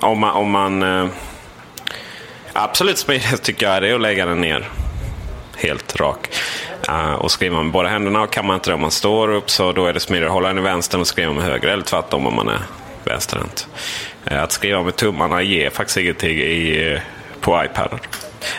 [0.00, 1.06] om man, om man eh,
[2.52, 4.68] Absolut smidigast tycker jag är det att lägga den ner
[5.56, 6.28] helt rak.
[6.88, 9.50] Uh, och skriva med båda händerna och kan man inte det om man står upp
[9.50, 11.68] så då är det smidigare att hålla den i vänster och skriva med höger.
[11.68, 12.60] Eller tvärtom om man är
[13.04, 13.68] vänsterhänt.
[14.30, 17.00] Uh, att skriva med tummarna ger faktiskt ingenting i, uh,
[17.40, 17.98] på iPaden.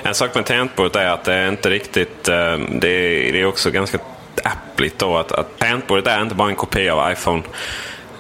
[0.03, 2.29] En sak med tangentbordet är att det är inte riktigt...
[2.29, 3.99] Eh, det är, det är också ganska
[4.43, 7.43] appligt då att, att tangentbordet är inte bara en kopia av iPhone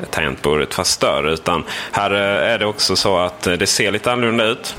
[0.09, 1.33] tangentbordet fast större.
[1.33, 4.75] Utan här eh, är det också så att eh, det ser lite annorlunda ut.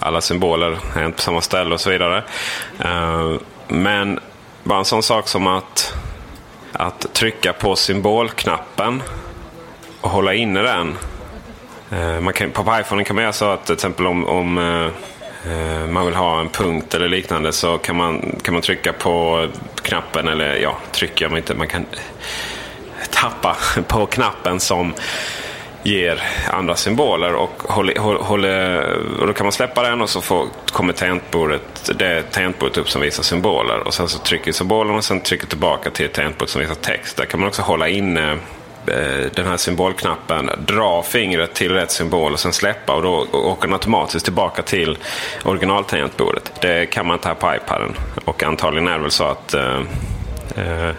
[0.00, 2.22] Alla symboler är inte på samma ställe och så vidare.
[3.68, 4.20] Men
[4.62, 5.94] bara en sån sak som att,
[6.72, 9.02] att trycka på symbolknappen
[10.00, 10.96] och hålla inne den.
[11.96, 14.86] Eh, man kan, på iPhone kan man göra så att till exempel om, om eh,
[15.52, 19.46] eh, man vill ha en punkt eller liknande så kan man, kan man trycka på
[19.82, 21.54] knappen eller ja, trycker man inte.
[21.54, 21.86] Man kan
[23.10, 23.56] tappa
[23.88, 24.94] på knappen som
[25.82, 27.34] ger andra symboler.
[27.34, 28.82] Och, håller, håller,
[29.20, 33.00] och då kan man släppa den och så får, kommer tangentbordet, det tangentbordet upp som
[33.00, 33.78] visar symboler.
[33.86, 37.16] Och sen så trycker symbolen och sen trycker tillbaka till tangentbordet som visar text.
[37.16, 38.38] Där kan man också hålla inne eh,
[38.88, 43.62] Eh, den här symbolknappen, dra fingret till rätt symbol och sen släppa och då åker
[43.62, 44.98] den automatiskt tillbaka till
[45.44, 46.52] originaltangentbordet.
[46.60, 47.94] Det kan man inte här på iPaden.
[48.24, 49.80] Och antagligen är det väl så att eh,
[50.56, 50.90] eh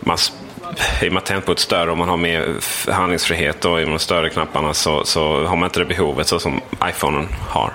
[0.00, 0.18] man
[1.02, 2.54] i och med att tempot är större och man har mer
[2.92, 6.60] handlingsfrihet och i de större knapparna så, så har man inte det behovet så som
[6.88, 7.72] iPhonen har.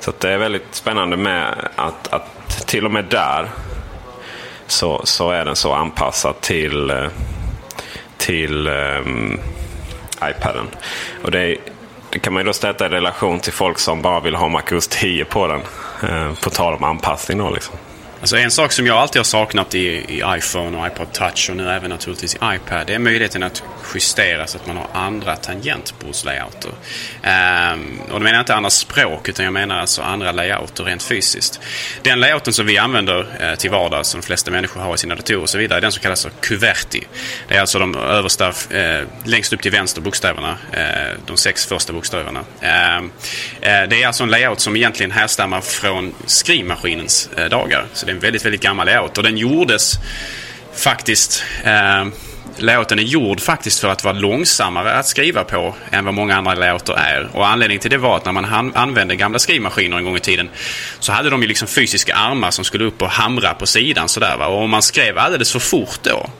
[0.00, 3.48] Så det är väldigt spännande med att, att till och med där
[4.66, 7.06] så, så är den så anpassad till, eh,
[8.20, 9.40] till um,
[10.24, 10.66] iPaden.
[11.22, 11.56] Och det,
[12.10, 14.88] det, kan man ju då sätta i relation till folk som bara vill ha MacOS
[14.88, 15.60] 10 på den.
[16.10, 17.76] Uh, på tal om anpassning då liksom.
[18.20, 21.56] Alltså en sak som jag alltid har saknat i, i iPhone och iPod Touch och
[21.56, 23.62] nu även naturligtvis i iPad det är möjligheten att
[23.94, 26.68] justera så att man har andra tangentbordslayouter.
[26.70, 31.02] Um, och då menar jag inte andra språk utan jag menar alltså andra layouter rent
[31.02, 31.60] fysiskt.
[32.02, 35.14] Den layouten som vi använder uh, till vardags som de flesta människor har i sina
[35.14, 37.06] datorer och så vidare är den som kallas för kuverti.
[37.48, 41.92] Det är alltså de översta, uh, längst upp till vänster bokstäverna, uh, de sex första
[41.92, 42.44] bokstäverna.
[42.60, 43.10] Ehm,
[43.60, 47.86] det är alltså en layout som egentligen härstammar från skrivmaskinens dagar.
[47.92, 49.98] Så det är en väldigt, väldigt gammal layout och den gjordes
[50.74, 52.06] faktiskt eh,
[52.56, 56.54] låten är gjord faktiskt för att vara långsammare att skriva på än vad många andra
[56.54, 57.28] låtar är.
[57.32, 60.50] Och anledningen till det var att när man använde gamla skrivmaskiner en gång i tiden
[60.98, 64.36] så hade de ju liksom fysiska armar som skulle upp och hamra på sidan sådär
[64.36, 64.46] va.
[64.46, 66.30] Och om man skrev alldeles för fort då,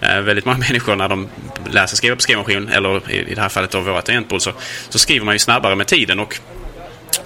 [0.00, 1.28] eh, väldigt många människor när de
[1.70, 4.52] lär sig skriva på skrivmaskin, eller i, i det här fallet då våra tangentbord, så,
[4.88, 6.20] så skriver man ju snabbare med tiden.
[6.20, 6.40] Och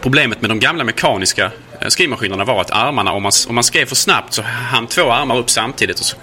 [0.02, 1.50] Problemet med de gamla mekaniska
[1.82, 5.10] Eh, skrivmaskinerna var att armarna, om man, om man skrev för snabbt så hann två
[5.10, 6.16] armar upp samtidigt och så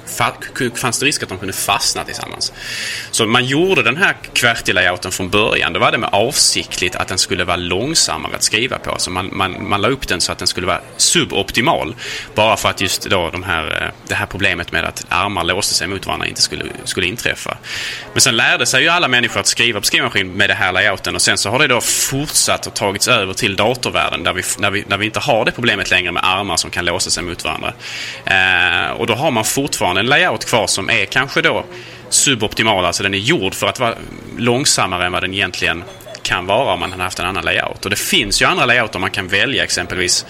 [0.75, 2.53] fanns det risk att de kunde fastna tillsammans.
[3.11, 5.73] Så man gjorde den här QWERTY-layouten från början.
[5.73, 8.95] Då var det med avsiktligt att den skulle vara långsammare att skriva på.
[8.97, 11.95] Så man, man, man la upp den så att den skulle vara suboptimal.
[12.35, 15.73] Bara för att just då de här, eh, det här problemet med att armar låste
[15.73, 17.57] sig mot varandra inte skulle, skulle inträffa.
[18.13, 21.15] Men sen lärde sig ju alla människor att skriva på skrivmaskin med det här layouten
[21.15, 24.71] och sen så har det då fortsatt och tagits över till datorvärlden där vi, när,
[24.71, 27.43] vi, när vi inte har det problemet längre med armar som kan låsa sig mot
[27.43, 27.73] varandra.
[28.25, 31.65] Eh, och då har man fortfarande en layout kvar som är kanske då
[32.09, 33.95] suboptimal, alltså den är gjord för att vara
[34.37, 35.83] långsammare än vad den egentligen
[36.21, 37.83] kan vara om man hade haft en annan layout.
[37.85, 40.25] Och det finns ju andra layouter man kan välja exempelvis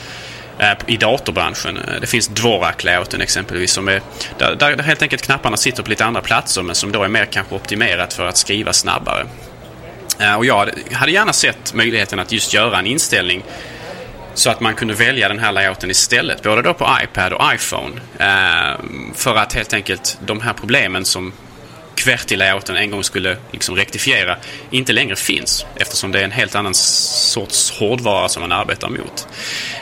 [0.60, 1.78] eh, i datorbranschen.
[1.78, 4.02] Eh, det finns Dvorak-layouten exempelvis som är,
[4.38, 7.26] där, där helt enkelt knapparna sitter på lite andra platser men som då är mer
[7.26, 9.26] kanske optimerat för att skriva snabbare.
[10.20, 13.44] Eh, och jag hade gärna sett möjligheten att just göra en inställning
[14.34, 18.02] så att man kunde välja den här layouten istället, både då på iPad och iPhone.
[18.20, 18.80] Eh,
[19.14, 21.34] för att helt enkelt de här problemen som
[22.00, 24.38] QWERTY-layouten en gång skulle liksom rektifiera
[24.72, 29.28] inte längre finns eftersom det är en helt annan sorts hårdvara som man arbetar mot.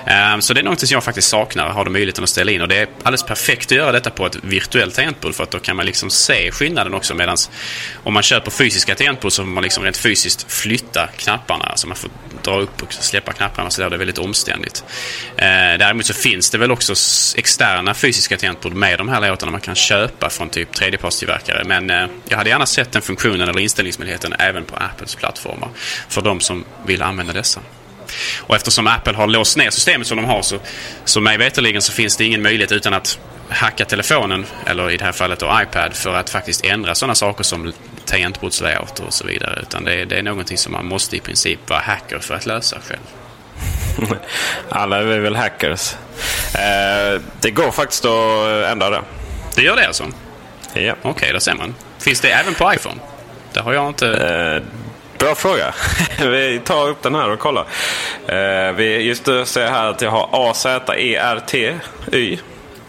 [0.05, 2.61] Ehm, så det är något som jag faktiskt saknar, har du möjligheten att ställa in
[2.61, 5.59] och det är alldeles perfekt att göra detta på ett virtuellt tangentbord för att då
[5.59, 7.37] kan man liksom se skillnaden också medan
[8.03, 11.97] om man köper fysiska tangentbord så får man liksom rent fysiskt flytta knapparna, alltså man
[11.97, 12.09] får
[12.43, 14.83] dra upp och släppa knapparna så där det är väldigt omständigt.
[15.37, 16.93] Ehm, däremot så finns det väl också
[17.35, 22.06] externa fysiska tangentbord med de här låtarna man kan köpa från typ tredjepartstillverkare men ehm,
[22.29, 25.69] jag hade gärna sett den funktionen eller inställningsmöjligheten även på Apples plattformar
[26.09, 27.61] för de som vill använda dessa.
[28.39, 30.59] Och eftersom Apple har låst ner systemet som de har så,
[31.05, 35.05] så mig veterligen så finns det ingen möjlighet utan att hacka telefonen, eller i det
[35.05, 37.73] här fallet då iPad, för att faktiskt ändra sådana saker som
[38.05, 39.59] tangentbordslayout och så vidare.
[39.61, 42.45] Utan det är, det är någonting som man måste i princip vara hacker för att
[42.45, 42.99] lösa själv.
[44.69, 45.93] Alla är vi väl hackers.
[46.55, 49.01] Eh, det går faktiskt att ändra det.
[49.55, 50.03] Det gör det alltså?
[50.73, 50.95] Ja.
[51.01, 51.75] Okej, okay, då ser man.
[51.99, 52.99] Finns det även på iPhone?
[53.53, 54.07] Det har jag inte...
[54.07, 54.63] Eh,
[55.17, 55.73] bra fråga.
[56.19, 57.65] vi tar upp den här och kollar.
[58.27, 61.17] Eh, vi, just nu ser jag här att jag har AZERTY.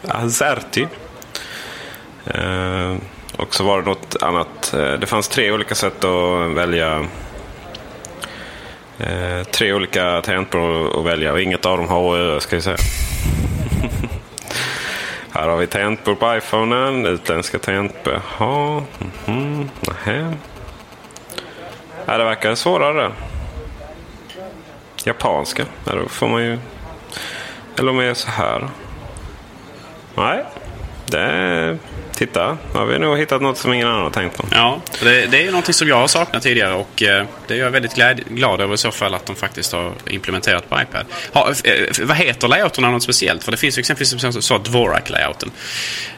[0.08, 0.86] Azerty.
[2.26, 2.96] Eh,
[3.36, 4.74] och så var det något annat.
[4.74, 7.06] Eh, det fanns tre olika sätt att välja.
[8.98, 12.76] Eh, tre olika tangentbord att välja och inget av dem har Ö ska vi säga.
[15.38, 17.06] Här har vi tangentbord på iPhonen.
[17.06, 18.14] Utländska tangentbord.
[18.38, 18.82] Jaha.
[19.26, 19.68] Mm
[20.04, 20.34] -hmm.
[22.06, 23.12] Ja, äh, det verkar svårare.
[25.04, 25.64] Japanska.
[25.84, 26.58] Ja, då får man ju...
[27.78, 28.68] Eller om jag är så här.
[30.14, 30.44] Nej.
[31.06, 31.78] Det
[32.18, 34.44] Titta, nu har vi nog hittat något som ingen annan har tänkt på.
[34.50, 37.58] Ja, det, det är ju någonting som jag har saknat tidigare och eh, det är
[37.58, 41.06] jag väldigt glad, glad över i så fall att de faktiskt har implementerat på iPad.
[41.32, 43.44] Ha, eh, vad heter layouterna något speciellt?
[43.44, 45.50] För det finns ju exempelvis som sa Dvorak-layouten.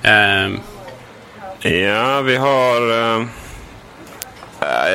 [0.03, 1.73] Eh.
[1.73, 3.11] Ja, vi har...
[3.21, 3.27] Eh,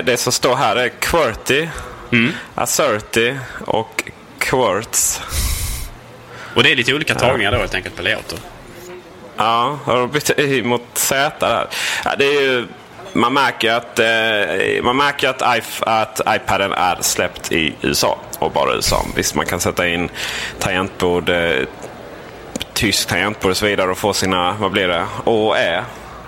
[0.03, 1.69] det som står här är QWERTY,
[2.11, 2.31] mm.
[2.55, 3.33] Asserty
[3.65, 4.03] och
[4.39, 5.21] Quartz.
[6.55, 8.39] Och det är lite olika tagningar då helt enkelt på layouter.
[9.37, 11.67] Ja, har de bytt Y mot Z där?
[12.05, 12.67] Ja, det är ju,
[13.13, 15.41] man märker att, eh, man märker att,
[15.81, 19.05] att iPaden är släppt i USA och bara USA.
[19.15, 20.09] Visst, man kan sätta in
[20.59, 21.65] tangentbord, eh,
[22.73, 25.83] tysk tangentbord och så vidare och få sina, vad blir det, Å Ä?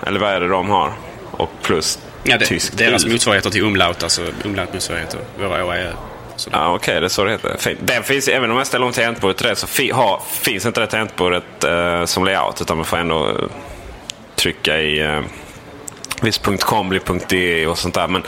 [0.08, 0.94] Eller vad är det de har?
[1.32, 5.20] Och plus ja, det, tysk Deras motsvarigheter till umlaut, alltså umlaut motsvarigheter.
[5.40, 6.50] Våra Å och Ä.
[6.52, 7.76] Ja, Okej, okay, det är så det heter.
[7.80, 10.80] Den finns, även om jag ställer om tangentbordet till det så fi, ha, finns inte
[10.80, 12.62] det tangentbordet eh, som layout.
[12.62, 13.36] Utan man får ändå eh,
[14.36, 15.22] trycka i eh,
[16.22, 18.08] viss.com blir .de och sånt där.
[18.08, 18.24] Men,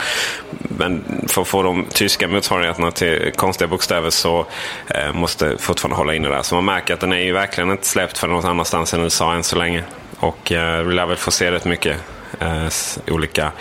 [0.50, 4.46] men för att få de tyska motsvarigheterna till konstiga bokstäver så
[4.86, 6.42] eh, måste fortfarande hålla inne där.
[6.42, 9.34] Så man märker att den är ju verkligen inte släppt för någon annanstans än USA
[9.34, 9.84] än så länge.
[10.20, 11.96] Och eh, vi lär väl få se rätt mycket
[12.40, 12.68] eh,
[13.06, 13.52] olika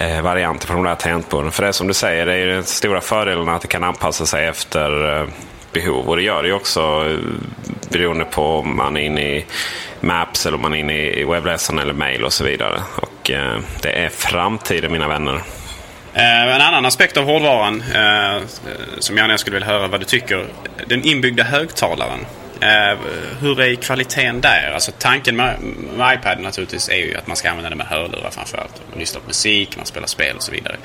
[0.00, 1.52] eh, varianter på de där tangentborden.
[1.52, 4.26] För det är som du säger, det är den stora fördelen att det kan anpassa
[4.26, 5.28] sig efter eh,
[5.72, 6.08] behov.
[6.08, 7.18] Och det gör det ju också eh,
[7.90, 9.46] beroende på om man är inne i
[10.00, 12.80] Maps eller om man är inne i webbläsaren eller mail och så vidare.
[12.96, 15.42] Och eh, det är framtiden mina vänner.
[16.14, 18.42] Eh, en annan aspekt av hårdvaran eh,
[18.98, 20.46] som jag gärna skulle vilja höra vad du tycker.
[20.86, 22.26] Den inbyggda högtalaren.
[22.60, 22.98] Eh,
[23.40, 24.72] hur är kvaliteten där?
[24.74, 25.60] Alltså tanken med,
[25.96, 28.82] med iPad naturligtvis är ju att man ska använda den med hörlurar framförallt.
[28.90, 30.76] Man lyssnar på musik, man spelar spel och så vidare.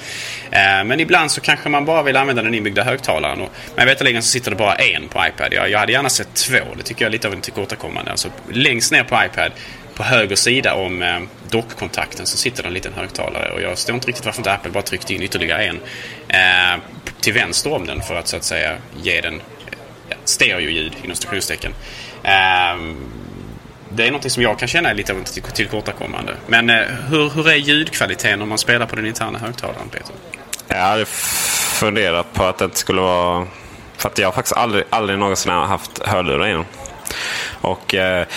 [0.51, 3.41] Eh, men ibland så kanske man bara vill använda den inbyggda högtalaren.
[3.41, 5.53] Och, men veterligen så sitter det bara en på iPad.
[5.53, 6.59] Jag, jag hade gärna sett två.
[6.77, 8.11] Det tycker jag är lite av en tillkortakommande.
[8.11, 9.51] Alltså längst ner på iPad
[9.95, 13.51] på höger sida om eh, dockkontakten så sitter det en liten högtalare.
[13.51, 15.79] Och jag förstår inte riktigt varför inte Apple bara tryckte in ytterligare en
[16.27, 16.81] eh,
[17.21, 19.41] till vänster om den för att så att säga ge den
[20.25, 21.73] stereoljud inom stationstecken.
[22.23, 23.11] Um,
[23.89, 26.35] det är något som jag kan känna är lite av ett tillkortakommande.
[26.47, 30.15] Men eh, hur, hur är ljudkvaliteten om man spelar på den interna högtalaren, Peter?
[30.67, 33.47] Jag hade funderat på att det inte skulle vara...
[33.97, 36.65] För att jag har faktiskt aldrig, aldrig någonsin haft hörlurar inom.
[37.61, 38.27] Och eh,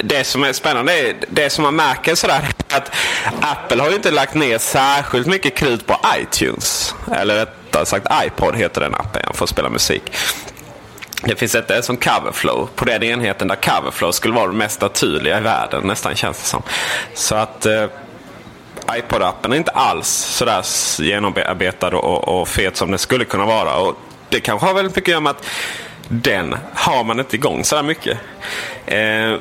[0.00, 2.92] Det som är spännande är det som man märker sådär att
[3.40, 6.94] Apple har ju inte lagt ner särskilt mycket krut på iTunes.
[7.16, 10.02] Eller rättare sagt iPod heter den appen för att spela musik.
[11.24, 15.38] Det finns ett som Coverflow på den enheten där Coverflow skulle vara det mest naturliga
[15.38, 16.62] i världen nästan känns det som.
[17.14, 17.86] Så att eh,
[18.86, 20.64] iPod-appen är inte alls sådär
[21.02, 23.76] genomarbetad och, och fet som den skulle kunna vara.
[23.76, 23.96] Och
[24.28, 25.46] det kanske har väldigt mycket att göra med att
[26.08, 28.18] den har man inte igång sådär mycket.
[28.86, 29.36] Eh,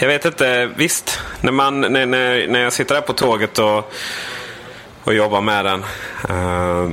[0.00, 1.20] jag vet inte, visst.
[1.40, 3.92] När, man, när, när, när jag sitter där på tåget och,
[5.04, 5.84] och jobbar med den.
[6.28, 6.90] Eh,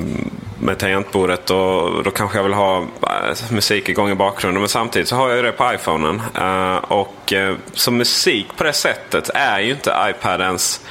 [0.66, 4.62] med tangentbordet och då kanske jag vill ha eh, musik igång i bakgrunden.
[4.62, 6.22] Men samtidigt så har jag det på iPhonen.
[6.36, 10.82] Eh, och eh, så musik på det sättet är ju inte iPadens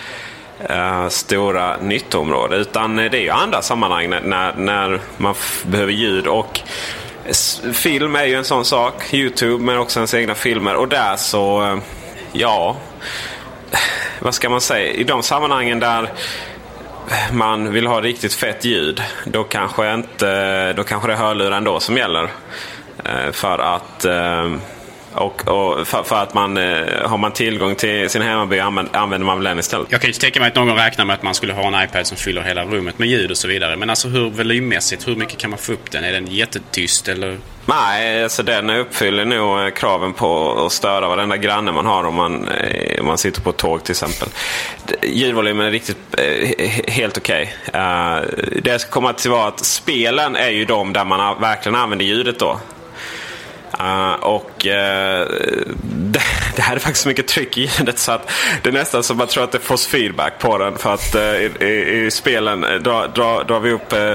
[0.70, 2.56] uh, stora nyttoområde.
[2.56, 5.34] Utan det är ju andra sammanhang när, när man
[5.66, 6.26] behöver ljud.
[6.26, 6.60] och
[7.72, 9.14] Film är ju en sån sak.
[9.14, 10.74] Youtube men också ens egna filmer.
[10.74, 11.78] Och där så,
[12.32, 12.76] ja,
[14.18, 14.92] vad ska man säga?
[14.92, 16.10] I de sammanhangen där
[17.32, 19.02] man vill ha riktigt fett ljud.
[19.24, 22.30] Då kanske, inte, då kanske det är hörlurar ändå som gäller.
[23.04, 24.54] Eh, för att eh,
[25.14, 29.26] och, och för, för, att man eh, har man tillgång till sin hemmaby använder, använder
[29.26, 29.86] man väl den istället.
[29.90, 32.06] Jag kan ju tänka mig att någon räknar med att man skulle ha en iPad
[32.06, 33.76] som fyller hela rummet med ljud och så vidare.
[33.76, 36.04] Men alltså hur volymmässigt, hur mycket kan man få upp den?
[36.04, 37.38] Är den jättetyst eller?
[37.66, 42.14] Nej, alltså den uppfyller nog eh, kraven på att störa varenda granne man har om
[42.14, 44.28] man, eh, om man sitter på ett tåg till exempel.
[45.02, 45.96] Ljudvolymen är riktigt
[46.88, 47.54] helt okej.
[47.68, 48.60] Okay.
[48.62, 52.04] Det jag ska komma till var att spelen är ju de där man verkligen använder
[52.04, 52.60] ljudet då.
[53.80, 55.34] Uh, och uh,
[55.82, 56.20] det,
[56.56, 58.30] det, här är faktiskt så mycket tryck i ljudet så att
[58.62, 60.78] det är nästan som man tror att det får feedback på den.
[60.78, 64.14] För att eh, i, i, i, spelen drar dra, dra vi upp eh,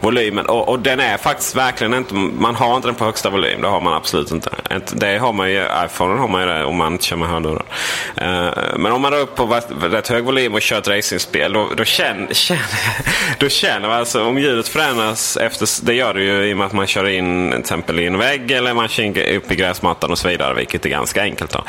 [0.00, 0.46] volymen.
[0.46, 3.60] Och, och, den är faktiskt verkligen inte, man har inte den på högsta volym.
[3.62, 4.50] Det har man absolut inte.
[4.92, 7.64] Det har man ju, iPhone har man ju det om man inte kör med hörlurar.
[8.78, 11.84] men om man drar upp på rätt hög volym och kör ett racingspel då, då,
[11.84, 12.62] känner, känner,
[13.38, 16.66] då känner man alltså om ljudet förändras efter, det gör det ju i och med
[16.66, 20.10] att man kör in till exempel i en vägg eller man kör upp i gräsmattan
[20.10, 20.54] och så vidare.
[20.54, 21.52] Vilket är ganska enkelt.
[21.52, 21.64] Då,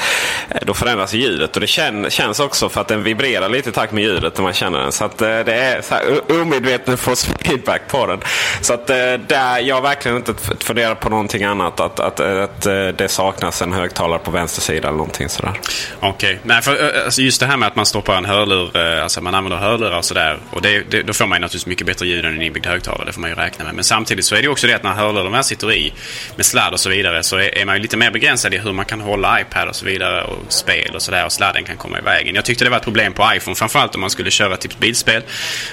[0.49, 3.74] Eh, då förändras ljudet och det kän, känns också för att den vibrerar lite i
[3.74, 4.91] takt med ljudet när man känner den.
[4.91, 8.20] Så att eh, det är så här, omedveten feedback på den.
[8.62, 8.95] Så att eh,
[9.28, 11.80] där, jag har verkligen inte funderat på någonting annat.
[11.80, 15.59] Att, att, eh, att, eh, det saknas en högtalare på vänster sida eller någonting sådär.
[15.99, 16.62] Okej, okay.
[16.62, 19.97] för alltså just det här med att man stoppar en hörlur, alltså man använder hörlurar
[19.97, 20.39] och sådär.
[20.49, 23.05] Och det, det, då får man naturligtvis mycket bättre ljud än en inbyggd högtalare.
[23.05, 23.76] Det får man ju räkna med.
[23.76, 25.93] Men samtidigt så är det också det att när hörlurarna sitter i
[26.36, 28.74] med sladd och så vidare så är, är man ju lite mer begränsad i hur
[28.74, 31.99] man kan hålla iPad och så vidare och spel och sådär och sladden kan komma
[31.99, 32.36] i vägen.
[32.36, 35.24] Jag tyckte det var ett problem på iPhone framförallt om man skulle köra typ bilspel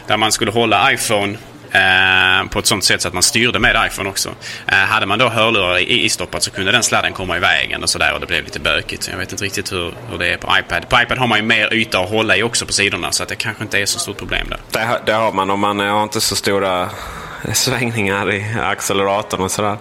[0.07, 1.39] där man skulle hålla iPhone
[1.72, 4.29] Eh, på ett sånt sätt så att man styrde med iPhone också.
[4.66, 8.14] Eh, hade man då hörlurar istoppat så kunde den sladden komma i vägen och sådär
[8.14, 9.09] och det blev lite bökigt.
[9.12, 10.89] Jag vet inte riktigt hur, hur det är på iPad.
[10.89, 13.29] På iPad har man ju mer yta att hålla i också på sidorna så att
[13.29, 14.59] det kanske inte är så stort problem där.
[14.70, 16.91] Det, det har man om man eh, har inte så stora
[17.53, 19.76] svängningar i acceleratorn och sådär.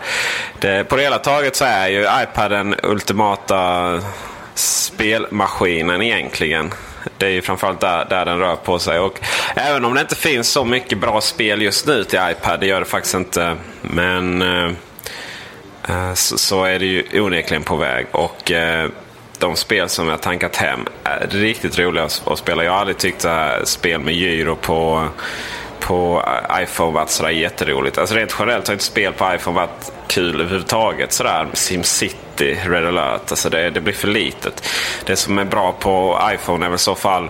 [0.60, 4.02] Det, på det hela taget så är ju iPad den ultimata
[4.58, 6.74] spelmaskinen egentligen.
[7.18, 9.00] Det är ju framförallt där, där den rör på sig.
[9.00, 9.20] Och
[9.56, 12.80] även om det inte finns så mycket bra spel just nu till iPad, det gör
[12.80, 13.56] det faktiskt inte.
[13.82, 14.72] Men eh,
[15.90, 18.06] eh så, så, är det ju onekligen på väg.
[18.12, 18.90] Och eh,
[19.40, 22.64] de spel som jag tankat hem är riktigt roliga att spela.
[22.64, 25.08] Jag har aldrig tyckt att spel med gyro på
[25.88, 27.98] på eh, iPhone varit sådär jätteroligt.
[27.98, 31.14] Alltså rent generellt har inte spel på iPhone varit kul överhuvudtaget.
[31.14, 33.22] Sådär SimCity, Red alert.
[33.30, 34.64] Alltså det, det blir för litet.
[35.06, 37.24] Det som är bra på iPhone är väl i så fall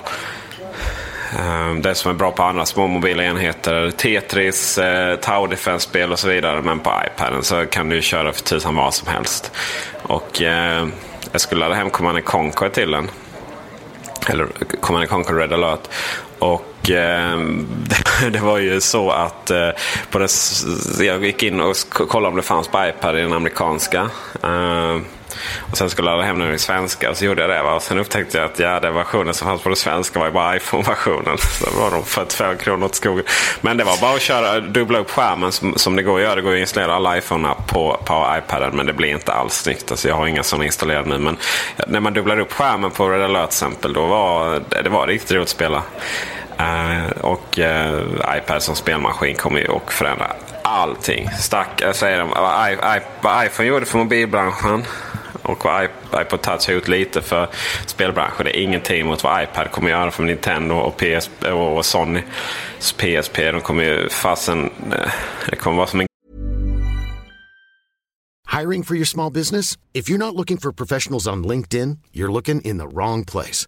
[1.39, 3.91] eh, det som är bra på andra små mobila enheter.
[3.91, 6.61] Tetris, eh, Tower Defense-spel och så vidare.
[6.61, 9.51] Men på iPaden så kan du köra för tusan vad som helst.
[10.01, 10.87] Och eh,
[11.31, 13.09] jag skulle ladda hem Command Conquer till den.
[14.29, 14.47] Eller
[14.81, 15.89] Command Conquer Red alert.
[16.39, 17.39] Och eh,
[18.31, 19.69] det var ju så att eh,
[20.11, 20.29] på det,
[21.05, 24.09] jag gick in och kollade om det fanns på iPad i den amerikanska.
[24.43, 24.97] Eh,
[25.71, 27.63] och sen skulle jag ladda hem den i svenska och så gjorde jag det.
[27.63, 27.73] Va?
[27.73, 30.31] Och sen upptäckte jag att ja, den versionen som fanns på den svenska var ju
[30.31, 31.37] bara iPhone-versionen.
[31.37, 33.25] Så var de 45 kronor åt skogen.
[33.61, 36.35] Men det var bara att köra, dubbla upp skärmen som, som det går att göra.
[36.35, 39.91] Det går att installera alla iPhone-app på, på iPaden men det blir inte alls snyggt.
[39.91, 41.17] Alltså, jag har inga sådana installerade nu.
[41.17, 41.37] Men
[41.87, 45.43] när man dubblar upp skärmen på Red Alert exempel då var det var riktigt roligt
[45.43, 45.83] att spela.
[46.59, 50.27] Uh, och uh, iPad som spelmaskin kommer ju att förändra
[50.63, 51.29] allting.
[51.29, 54.83] Stack, jag säger vad, I, I, vad iPhone gjorde för mobilbranschen
[55.41, 55.89] och vad
[56.21, 57.47] iPod Touch har gjort lite för
[57.85, 58.45] spelbranschen.
[58.45, 62.21] Det är ingenting mot vad iPad kommer göra för Nintendo och, PS, och Sony.
[62.79, 63.51] PSP.
[63.51, 64.69] De kommer ju fasen...
[64.91, 65.11] Eh,
[65.49, 66.07] det kommer vara som en...
[68.59, 69.77] Hiring for your small business?
[69.93, 73.67] If you're not looking for professionals on LinkedIn, you're looking in the wrong place.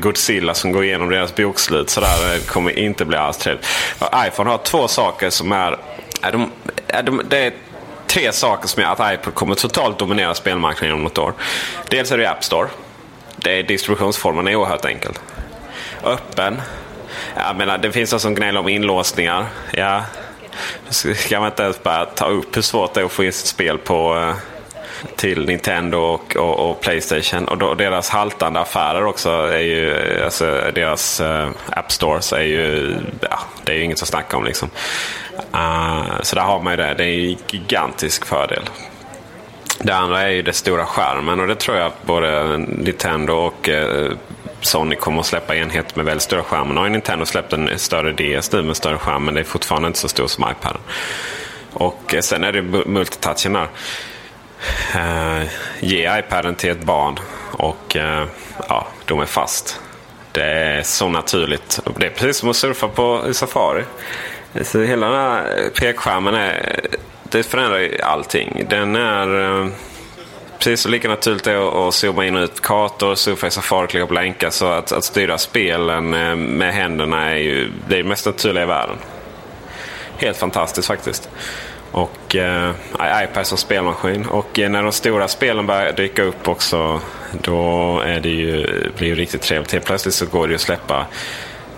[0.00, 3.66] Godzilla som går igenom deras bokslut sådär eh, kommer inte bli alls trevligt.
[4.26, 5.76] iPhone har två saker som är...
[6.22, 6.50] är, de,
[6.86, 7.52] är de, det är
[8.06, 11.32] tre saker som gör att iPod kommer totalt dominera spelmarknaden om något år.
[11.88, 12.68] Dels är det App Store
[13.42, 15.12] det är, distributionsformen är oerhört enkel.
[16.04, 16.62] Öppen.
[17.36, 19.46] Jag menar, det finns de som gnäller om inlåsningar.
[19.72, 20.04] Ja,
[20.90, 23.46] ska man inte ens bara ta upp hur svårt det är att få in sitt
[23.46, 24.36] spel på eh,
[25.16, 27.48] till Nintendo och, och, och Playstation.
[27.48, 29.94] Och då, deras haltande affärer också är ju,
[30.24, 30.44] alltså
[30.74, 34.70] deras uh, App Stores är ju, ja, det är ju inget att snacka om liksom.
[35.54, 36.94] Uh, så där har man ju det.
[36.94, 38.62] Det är en gigantisk fördel.
[39.80, 43.68] Det andra är ju den stora skärmen och det tror jag att både Nintendo och
[43.68, 44.12] eh,
[44.60, 46.74] Sony kommer att släppa enhet med väldigt stora skärmar.
[46.74, 49.44] Nu har ju Nintendo släppt en större DS nu med större skärm men det är
[49.44, 50.80] fortfarande inte så stor som iPaden.
[51.72, 53.68] Och eh, sen är det multitouchen där.
[54.94, 55.42] Eh,
[55.80, 57.18] ge iPaden till ett barn
[57.52, 58.26] och eh,
[58.68, 59.80] ja, de är fast.
[60.32, 61.80] Det är så naturligt.
[61.96, 63.84] Det är precis som att surfa på Safari.
[64.62, 66.80] Så hela den här pekskärmen är
[67.22, 68.66] det förändrar allting.
[68.70, 69.60] Den är...
[69.60, 69.68] Eh,
[70.58, 74.06] precis så lika naturligt är att zooma in och ut kartor, surfa i Safari, klicka
[74.06, 74.50] på länkar.
[74.50, 76.10] Så att, att styra spelen
[76.58, 78.96] med händerna är ju det, är det mest naturliga i världen.
[80.18, 81.28] Helt fantastiskt faktiskt.
[81.92, 82.70] Och eh,
[83.24, 84.26] iPad som spelmaskin.
[84.26, 87.00] Och eh, när de stora spelen börjar dyka upp också.
[87.32, 88.66] Då är det ju,
[88.96, 89.72] blir det riktigt trevligt.
[89.72, 91.06] Helt plötsligt så går det ju att släppa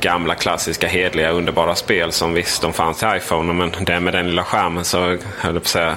[0.01, 3.53] gamla klassiska hedliga underbara spel som visst de fanns till iPhone.
[3.53, 5.97] Men det med den lilla skärmen så höll jag på att säga.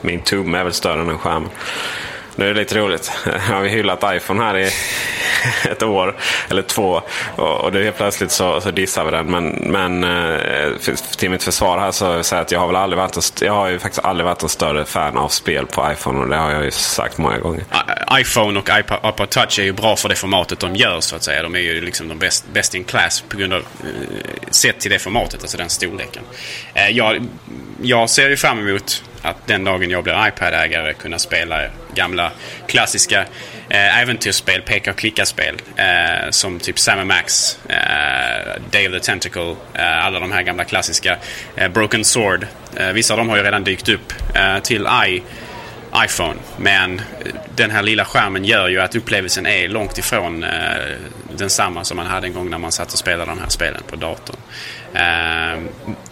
[0.00, 1.50] Min tumme är väl större än den skärmen.
[2.36, 3.12] Nu är det lite roligt.
[3.26, 4.70] Nu har vi hyllat iPhone här i
[5.70, 6.16] ett år
[6.50, 7.02] eller två.
[7.36, 9.26] Och, det helt plötsligt så, så dissar vi den.
[9.26, 10.76] Men, men eh,
[11.16, 13.52] till mitt försvar här så säger jag att jag har väl aldrig varit en, jag
[13.52, 16.20] har ju faktiskt aldrig varit en större fan av spel på iPhone.
[16.20, 17.64] Och det har jag ju sagt många gånger.
[17.70, 21.16] Eh, iPhone och iPod, iPod Touch är ju bra för det formatet de gör så
[21.16, 21.42] att säga.
[21.42, 23.66] De är ju liksom de best, best in class på grund av eh,
[24.50, 26.22] sett till det formatet, alltså den storleken.
[26.90, 27.26] Jag,
[27.82, 31.62] jag ser ju fram emot att den dagen jag blir iPad-ägare kunna spela
[31.94, 32.32] gamla
[32.66, 33.24] klassiska
[33.68, 35.56] eh, äventyrsspel, peka och klicka-spel.
[35.76, 40.64] Eh, som typ Sam Max, eh, Day of the Tentacle, eh, alla de här gamla
[40.64, 41.16] klassiska.
[41.56, 42.46] Eh, Broken Sword.
[42.76, 45.22] Eh, vissa av dem har ju redan dykt upp eh, till i
[46.04, 46.36] iPhone.
[46.56, 47.04] Men eh,
[47.54, 50.50] den här lilla skärmen gör ju att upplevelsen är långt ifrån eh,
[51.36, 53.96] densamma som man hade en gång när man satt och spelade de här spelen på
[53.96, 54.36] datorn.
[54.94, 55.62] Uh,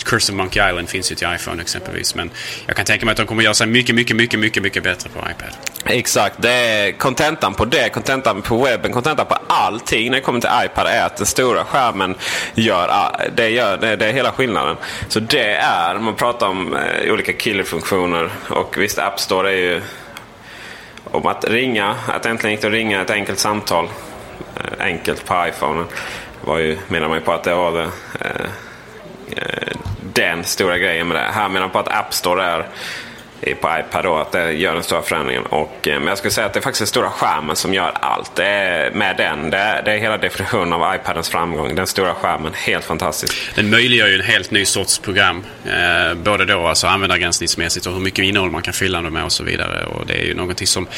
[0.05, 2.15] Curse of Monkey Island finns ju till iPhone exempelvis.
[2.15, 2.31] Men
[2.67, 5.11] jag kan tänka mig att de kommer göra sig mycket, mycket, mycket, mycket, mycket bättre
[5.11, 5.57] på iPad.
[5.85, 6.43] Exakt.
[6.43, 10.51] Det är kontentan på det, kontentan på webben, kontentan på allting när det kommer till
[10.65, 12.15] iPad är att den stora skärmen
[12.55, 14.77] gör, ah, det, gör, det, det är hela skillnaden.
[15.09, 19.83] Så det är, man pratar om eh, olika killerfunktioner och visst App Store är ju
[21.05, 23.89] om att ringa, att äntligen gick det att ringa ett enkelt samtal
[24.57, 25.85] eh, enkelt på iPhone.
[26.45, 27.89] var ju, menar man ju på att det var det,
[28.21, 28.47] eh,
[29.31, 29.77] Eh,
[30.13, 31.33] den stora grejen med det.
[31.33, 32.65] Här menar på att App Store
[33.41, 35.43] är på iPad då, att det gör den stora förändringen.
[35.43, 37.93] Och, eh, men jag skulle säga att det är faktiskt den stora skärmen som gör
[38.01, 38.37] allt.
[38.37, 41.75] Det är, med den, det är, det är hela definitionen av iPadens framgång.
[41.75, 43.35] Den stora skärmen, helt fantastisk.
[43.55, 45.45] Den möjliggör ju en helt ny sorts program.
[45.65, 49.33] Eh, både då alltså användargränssnittsmässigt och hur mycket innehåll man kan fylla dem med och
[49.33, 49.87] så vidare.
[49.87, 50.89] Och det är ju någonting som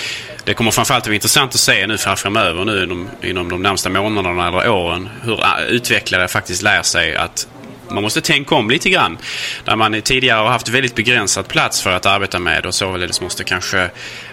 [0.45, 3.91] det kommer framförallt att bli intressant att se nu framöver nu inom, inom de närmsta
[3.91, 5.09] månaderna eller åren.
[5.23, 7.49] Hur eh, utvecklare faktiskt lär sig att
[7.91, 9.19] man måste tänka om lite grann.
[9.65, 13.45] Där man tidigare har haft väldigt begränsad plats för att arbeta med och således måste
[13.45, 13.91] kanske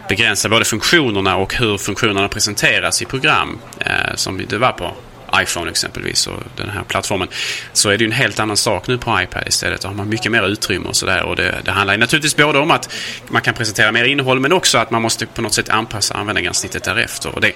[0.10, 3.60] begränsa både funktionerna och hur funktionerna presenteras i program.
[3.80, 4.93] Eh, som det var på
[5.41, 7.28] iPhone exempelvis och den här plattformen.
[7.74, 9.82] Så är det ju en helt annan sak nu på iPad istället.
[9.82, 11.24] Då har man mycket mer utrymme och sådär.
[11.24, 12.93] Och det, det handlar naturligtvis både om att
[13.28, 16.84] man kan presentera mer innehåll men också att man måste på något sätt anpassa användargränssnittet
[16.84, 17.36] därefter.
[17.36, 17.51] Och det,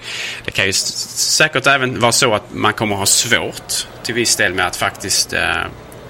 [0.46, 3.74] det kan ju säkert även vara så att man kommer ha svårt
[4.04, 5.56] till viss del med att faktiskt eh,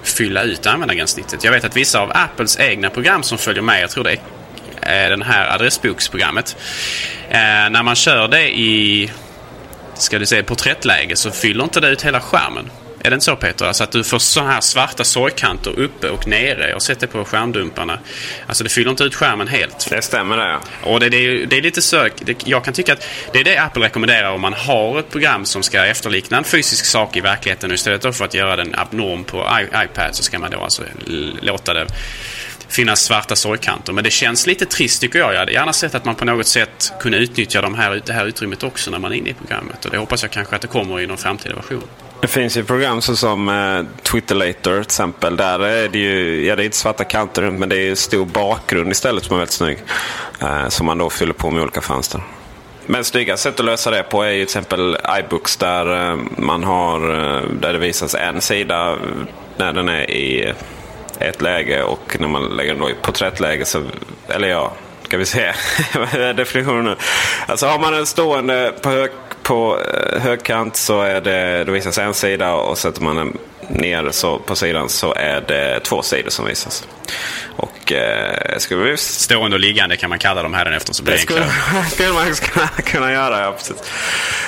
[0.02, 1.44] fylla ut användargränssnittet.
[1.44, 4.16] Jag vet att vissa av Apples egna program som följer med, jag tror det
[4.82, 6.56] är den här adressboksprogrammet.
[7.28, 7.38] Eh,
[7.70, 9.10] när man kör det i
[9.94, 12.70] ska du säga, porträttläge så fyller inte det ut hela skärmen.
[13.02, 13.66] Är det inte så Peter?
[13.66, 16.66] Alltså att du får så här svarta sorgkanter uppe och nere.
[16.66, 17.98] Jag har sett det på skärmdumparna.
[18.46, 19.90] Alltså det fyller inte ut skärmen helt.
[19.90, 20.58] Det stämmer det.
[20.82, 22.12] Och det, det, det är lite sök.
[22.44, 25.62] jag kan tycka att det är det Apple rekommenderar om man har ett program som
[25.62, 27.70] ska efterlikna en fysisk sak i verkligheten.
[27.70, 29.48] Och istället för att göra den abnorm på
[29.84, 30.82] iPad så ska man då alltså
[31.40, 31.86] låta det
[32.68, 33.92] finnas svarta sorgkanter.
[33.92, 35.34] Men det känns lite trist tycker jag.
[35.34, 38.26] Jag hade gärna sett att man på något sätt kunde utnyttja de här, det här
[38.26, 39.84] utrymmet också när man är inne i programmet.
[39.84, 41.82] Och det hoppas jag kanske att det kommer i någon framtida version.
[42.20, 45.36] Det finns ju program som eh, Twitterlator till exempel.
[45.36, 48.24] Där är det ju, ja det är inte svarta kanter runt men det är stor
[48.24, 49.78] bakgrund istället som är väldigt snygg.
[50.40, 52.22] Eh, som man då fyller på med olika fönster.
[52.86, 56.64] Men snygga sätt att lösa det på är ju till exempel iBooks där eh, man
[56.64, 58.96] har eh, där det visas en sida
[59.56, 60.52] när den är i
[61.18, 63.82] ett läge och när man lägger den då i porträttläge så,
[64.28, 65.52] eller ja, ska vi se.
[66.12, 66.96] Är definitionen nu?
[67.46, 69.10] Alltså har man en stående på, hög,
[69.50, 73.38] på eh, högkant så är det, då visas en sida och sätter man
[73.68, 76.88] ner så på sidan så är det två sidor som visas.
[77.56, 78.96] Och eh, skulle vi...
[78.96, 81.44] Stående och liggande kan man kalla dem här efter så blir det skulle,
[81.90, 83.76] skulle man kunna, kunna göra, ja, precis.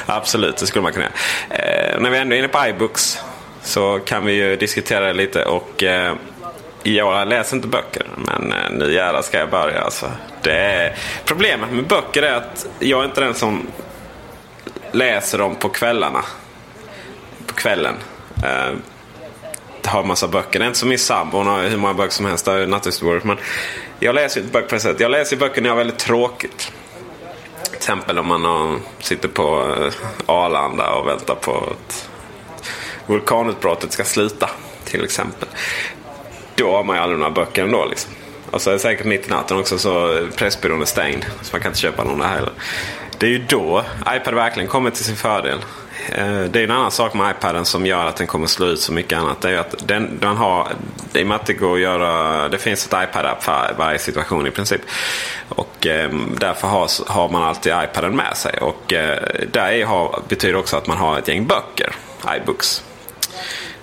[0.07, 1.93] Absolut, det skulle man kunna göra.
[1.95, 3.19] Eh, när vi ändå är inne på iBooks
[3.63, 6.15] så kan vi ju diskutera det lite och eh,
[6.83, 9.81] jag läser inte böcker, men eh, nu jävlar ska jag börja.
[9.81, 10.11] Alltså.
[10.43, 10.95] Det är...
[11.25, 13.67] Problemet med böcker är att jag är inte den som
[14.93, 16.25] läser dem på kvällarna.
[17.47, 17.95] På kvällen.
[18.45, 18.75] Eh,
[19.87, 20.59] har massa böcker.
[20.59, 21.37] Det är inte som min sambo.
[21.37, 22.45] Hon har hur många böcker som helst.
[22.45, 23.25] Det är Nattduksbordet.
[23.25, 23.37] Men
[23.99, 25.01] jag läser inte böcker på det sättet.
[25.01, 26.73] Jag läser böcker när jag har väldigt tråkigt.
[27.65, 29.93] Till exempel om man har, sitter på eh,
[30.27, 32.09] Arlanda och väntar på att
[33.07, 34.51] vulkanutbrottet ska sluta.
[34.85, 35.49] Till exempel
[36.55, 37.85] då har man ju aldrig några böcker ändå.
[37.85, 38.13] Liksom.
[38.51, 41.25] Och så är det säkert mitt i natten också så Pressbyrån är stängd.
[41.43, 42.53] Så man kan inte köpa någon där heller.
[43.23, 43.85] Det är ju då
[44.17, 45.59] iPad verkligen kommer till sin fördel.
[46.09, 48.81] Eh, det är en annan sak med iPaden som gör att den kommer slå ut
[48.81, 49.41] så mycket annat.
[49.41, 50.69] Det är att den, den har,
[51.15, 54.47] i och med att det går att göra, det finns ett iPad-app för varje situation
[54.47, 54.81] i princip.
[55.49, 58.59] Och eh, därför har, har man alltid iPaden med sig.
[58.61, 61.95] Och eh, där har, betyder också att man har ett gäng böcker,
[62.37, 62.85] iBooks.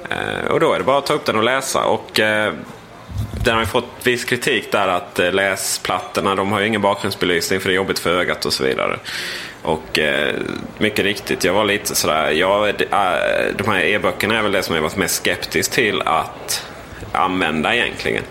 [0.10, 1.84] Eh, och då är det bara att ta upp den och läsa.
[1.84, 2.54] Och eh,
[3.44, 7.60] den har ju fått viss kritik där att eh, läsplattorna de har ju ingen bakgrundsbelysning
[7.60, 9.00] för det är jobbigt för ögat och så vidare.
[9.62, 10.36] Och eh,
[10.78, 12.32] mycket riktigt, jag var lite sådär.
[12.32, 12.76] Jag, eh,
[13.58, 16.66] de här e-böckerna är väl det som jag varit mest skeptisk till att
[17.12, 18.24] använda egentligen.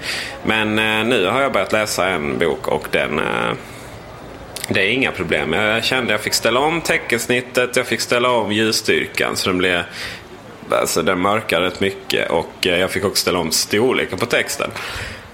[0.45, 3.53] Men eh, nu har jag börjat läsa en bok och den eh,
[4.69, 5.53] det är inga problem.
[5.53, 9.59] Jag kände att jag fick ställa om teckensnittet, jag fick ställa om ljusstyrkan så den
[9.59, 9.83] blev
[10.73, 14.71] Alltså den mörkar rätt mycket och eh, jag fick också ställa om storleken på texten.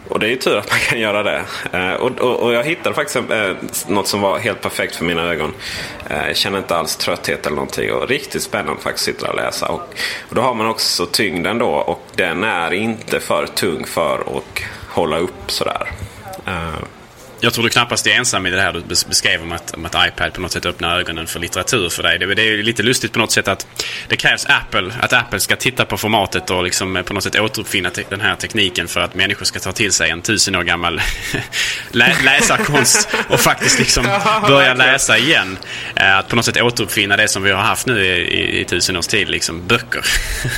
[0.09, 1.45] Och det är ju tur att man kan göra det.
[1.72, 3.51] Eh, och, och, och, jag hittade faktiskt eh,
[3.89, 5.53] något som var helt perfekt för mina ögon.
[6.11, 7.93] Eh, jag känner inte alls trötthet eller någonting.
[7.93, 9.68] Och riktigt spännande faktiskt att sitta och läsa.
[9.68, 9.95] Och,
[10.28, 14.61] och då har man också tyngden då och den är inte för tung för att
[14.89, 15.91] hålla upp sådär.
[17.45, 19.85] Eh, jag tror du knappast är ensam i det här du beskrev om att, om
[19.85, 22.19] att iPad på något sätt öppnar ögonen för litteratur för dig.
[22.19, 23.67] Det, det är lite lustigt på något sätt att
[24.09, 27.91] det krävs Apple, att Apple ska titta på formatet och liksom på något sätt återuppfinna
[28.09, 31.01] den här tekniken för att människor ska ta till sig en tusen år gammal
[31.91, 34.05] lä läsarkonst och faktiskt liksom
[34.49, 35.59] börja läsa igen.
[35.97, 38.65] Eh, att på något sätt återuppfinna det som vi har haft nu i, i, i
[38.65, 40.05] tusen års tid, liksom böcker.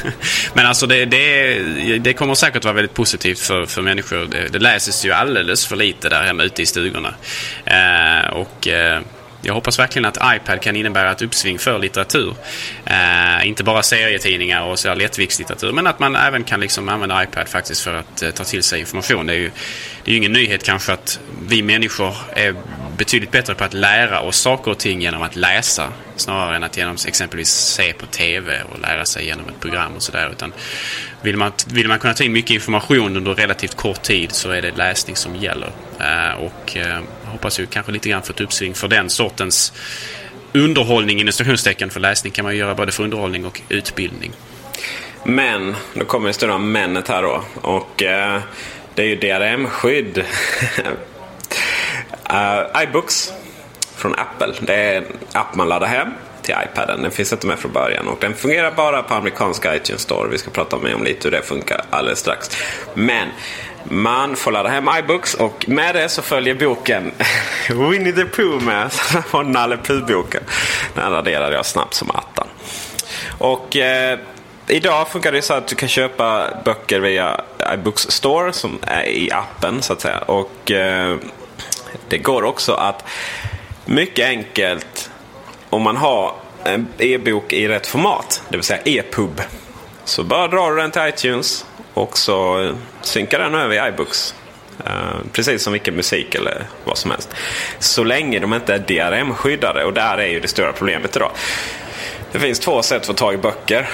[0.54, 4.26] Men alltså det, det, det kommer säkert vara väldigt positivt för, för människor.
[4.26, 7.14] Det, det läses ju alldeles för lite där hemma ute i stugorna.
[7.64, 9.00] Eh, och eh,
[9.46, 12.34] jag hoppas verkligen att iPad kan innebära ett uppsving för litteratur.
[12.84, 17.48] Eh, inte bara serietidningar och så lättviktslitteratur men att man även kan liksom använda iPad
[17.48, 19.26] faktiskt för att eh, ta till sig information.
[19.26, 19.50] Det är ju
[20.04, 22.54] det är ju ingen nyhet kanske att vi människor är
[22.96, 26.76] betydligt bättre på att lära oss saker och ting genom att läsa snarare än att
[26.76, 30.30] genom exempelvis se på TV och lära sig genom ett program och sådär.
[30.32, 30.52] Utan
[31.22, 34.62] vill man, vill man kunna ta in mycket information under relativt kort tid så är
[34.62, 35.70] det läsning som gäller.
[36.00, 37.00] Eh, och eh,
[37.36, 39.72] hoppas ju kanske lite grann få ett uppsving för den sortens
[40.52, 41.90] underhållning inom stationstecken.
[41.90, 44.32] För läsning kan man ju göra både för underhållning och utbildning.
[45.24, 47.42] Men, då kommer det stora männet här då.
[47.60, 48.40] Och eh,
[48.94, 50.18] det är ju DRM-skydd.
[50.18, 50.24] uh,
[52.74, 53.32] eh, iBooks
[53.96, 54.54] från Apple.
[54.60, 56.08] Det är en app man laddar hem
[56.46, 57.02] till iPaden.
[57.02, 60.28] Den finns inte med från början och den fungerar bara på amerikanska iTunes Store.
[60.28, 62.50] Vi ska prata mer om lite hur det funkar alldeles strax.
[62.94, 63.28] Men
[63.84, 67.12] man får ladda hem iBooks och med det så följer boken
[67.68, 68.90] Winnie the Pooh med.
[69.30, 70.42] Och Nalle Puh-boken.
[70.94, 72.46] Den raderade jag snabbt som attan.
[73.38, 74.18] Och eh,
[74.66, 77.40] idag funkar det så att du kan köpa böcker via
[77.74, 80.18] iBooks Store som är i appen så att säga.
[80.18, 81.16] Och eh,
[82.08, 83.04] det går också att
[83.84, 85.10] mycket enkelt
[85.70, 89.40] om man har en e-bok i rätt format, det vill säga e-pub.
[90.04, 94.34] Så bara drar du den till iTunes och så eh, synkar den över i iBooks.
[94.86, 97.34] Uh, precis som vilken musik eller vad som helst.
[97.78, 101.30] Så länge de inte är DRM-skyddade och där är ju det stora problemet idag.
[102.32, 103.88] Det finns två sätt att få tag i böcker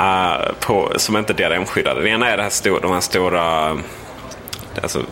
[0.00, 2.00] uh, på, som inte är DRM-skyddade.
[2.00, 3.78] Det ena är det här stora, de här stora
[4.82, 5.02] alltså,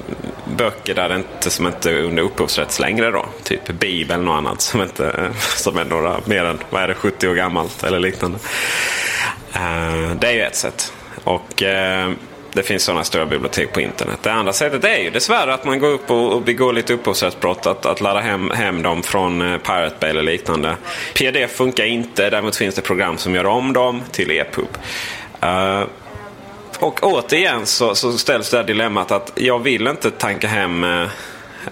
[0.56, 3.26] böcker där det inte, som inte är under upphovsrätt längre då.
[3.42, 7.28] Typ Bibeln och annat som, inte, som är några mer än vad är det, 70
[7.28, 8.38] år gammalt eller liknande.
[9.56, 10.92] Uh, det är ju ett sätt.
[11.24, 12.14] Och uh,
[12.52, 14.18] det finns sådana stora bibliotek på internet.
[14.22, 17.66] Det andra sättet är ju dessvärre att man går upp och, och begår lite upphovsrättsbrott.
[17.66, 20.76] Att, att ladda hem, hem dem från uh, Pirate Bay eller liknande.
[21.14, 22.30] PDF funkar inte.
[22.30, 24.68] Däremot finns det program som gör om dem till EPUB.
[25.44, 25.84] Uh,
[26.80, 31.02] och återigen så, så ställs det här dilemmat att jag vill inte tanka hem eh,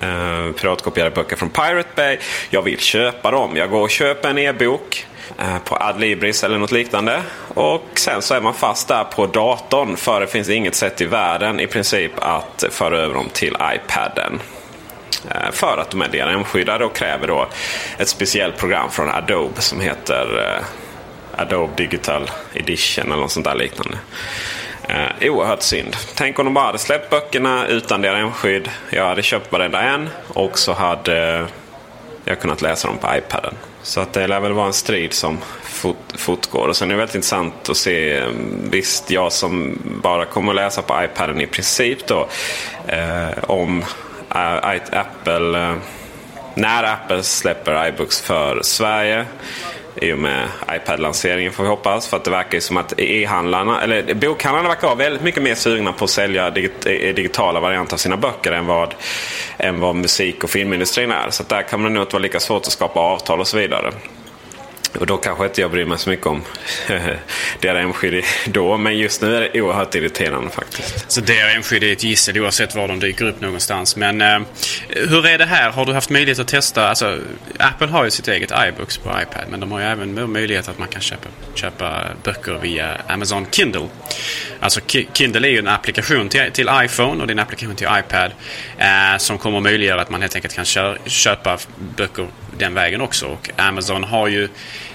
[0.01, 2.19] eh, piratkopierade böcker från Pirate Bay.
[2.51, 3.57] Jag vill köpa dem.
[3.57, 5.07] Jag går och köper en e-bok
[5.39, 7.23] eh, på Adlibris eller något liknande.
[7.55, 11.05] Och sen så är man fast där på datorn för det finns inget sätt i
[11.05, 14.41] världen i princip att föra över dem till iPaden.
[15.31, 17.49] Eh, för att de är DRM-skyddade och kräver då
[17.99, 20.65] ett speciellt program från Adobe som heter eh,
[21.43, 23.99] Adobe Digital Edition eller något sånt där liknande.
[24.89, 25.97] Eh, oerhört synd.
[26.15, 28.71] Tänk om de bara hade släppt böckerna utan DRM-skydd.
[28.91, 31.47] Jag hade köpt varenda en och så hade eh,
[32.25, 33.55] jag kunnat läsa dem på iPaden.
[33.83, 36.69] Så att det lär väl vara en strid som fot, fortgår.
[36.69, 38.17] Och sen är det väldigt intressant att se.
[38.17, 38.29] Eh,
[38.71, 42.29] visst, jag som bara kommer att läsa på iPaden i princip då.
[42.87, 43.85] Eh, om
[44.35, 45.59] eh, Apple...
[45.59, 45.77] Eh,
[46.55, 49.27] när Apple släpper iBooks för Sverige
[50.03, 52.09] i och med iPad-lanseringen får vi hoppas.
[52.09, 55.55] För att det verkar ju som att e-handlarna, eller bokhandlarna verkar vara väldigt mycket mer
[55.55, 58.95] sugna på att sälja eh, digitala varianter av sina böcker än vad,
[59.57, 61.31] än vad musik och filmindustrin är.
[61.31, 63.93] Så där kan det nog inte vara lika svårt att skapa avtal och så vidare.
[64.97, 66.43] Och då kanske inte jag bryr mig så mycket om
[67.61, 68.77] DRM-skydd då.
[68.77, 71.11] Men just nu är det oerhört irriterande faktiskt.
[71.11, 73.97] Så DRM-skydd är ett gissel oavsett var de dyker upp någonstans.
[73.97, 74.41] Men eh,
[74.89, 75.71] hur är det här?
[75.71, 76.89] Har du haft möjlighet att testa?
[76.89, 77.19] Alltså,
[77.59, 79.45] Apple har ju sitt eget iBooks på iPad.
[79.51, 83.89] Men de har ju även möjlighet att man kan köpa, köpa böcker via Amazon Kindle.
[84.61, 84.81] Alltså
[85.13, 88.33] Kindle är ju en applikation till, till iPhone och det är en applikation till iPad.
[88.79, 90.65] Eh, som kommer att möjliggöra att man helt enkelt kan
[91.07, 91.59] köpa
[91.97, 92.27] böcker
[92.59, 93.27] den vägen också.
[93.27, 94.49] Och Amazon har ju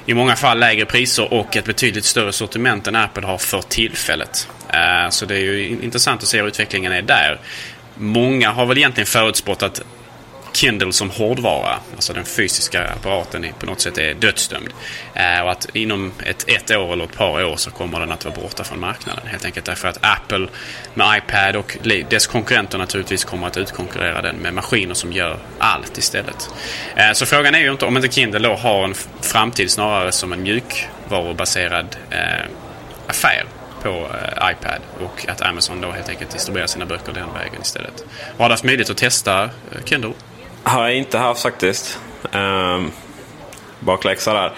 [0.05, 4.47] i många fall lägre priser och ett betydligt större sortiment än Apple har för tillfället.
[4.69, 7.39] Eh, så det är ju intressant att se hur utvecklingen är där.
[7.95, 9.81] Många har väl egentligen förutspått att
[10.53, 14.69] Kindle som hårdvara, alltså den fysiska apparaten, på något sätt är dödsdömd.
[15.13, 18.25] Eh, och att inom ett, ett år eller ett par år så kommer den att
[18.25, 19.27] vara borta från marknaden.
[19.27, 20.47] Helt enkelt därför att Apple
[20.93, 21.77] med iPad och
[22.09, 26.49] dess konkurrenter naturligtvis kommer att utkonkurrera den med maskiner som gör allt istället.
[26.95, 30.33] Eh, så frågan är ju inte om inte Kindle då har en framtid snarare som
[30.33, 32.45] en mjukvarubaserad eh,
[33.07, 33.45] affär
[33.83, 34.07] på
[34.51, 38.05] iPad och att Amazon då helt enkelt distribuerar sina böcker den vägen istället.
[38.37, 39.49] har du haft möjlighet att testa
[39.85, 40.13] Kindle?
[40.63, 41.99] Har jag inte haft faktiskt.
[42.31, 42.91] Um,
[43.79, 44.51] bakläxa där.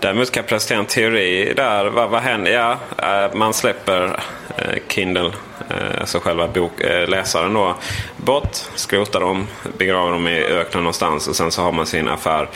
[0.00, 1.86] Däremot kan jag presentera en teori där.
[1.86, 2.52] Vad, vad händer?
[2.52, 4.20] Ja, eh, man släpper
[4.56, 5.32] eh, Kindle,
[5.70, 6.72] eh, alltså själva bok,
[7.06, 7.74] läsaren då,
[8.16, 8.56] bort.
[8.74, 9.46] Skrotar dem,
[9.78, 12.48] begraver dem i öknen någonstans och sen så har man sin affär.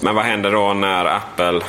[0.00, 1.60] men vad händer då när Apple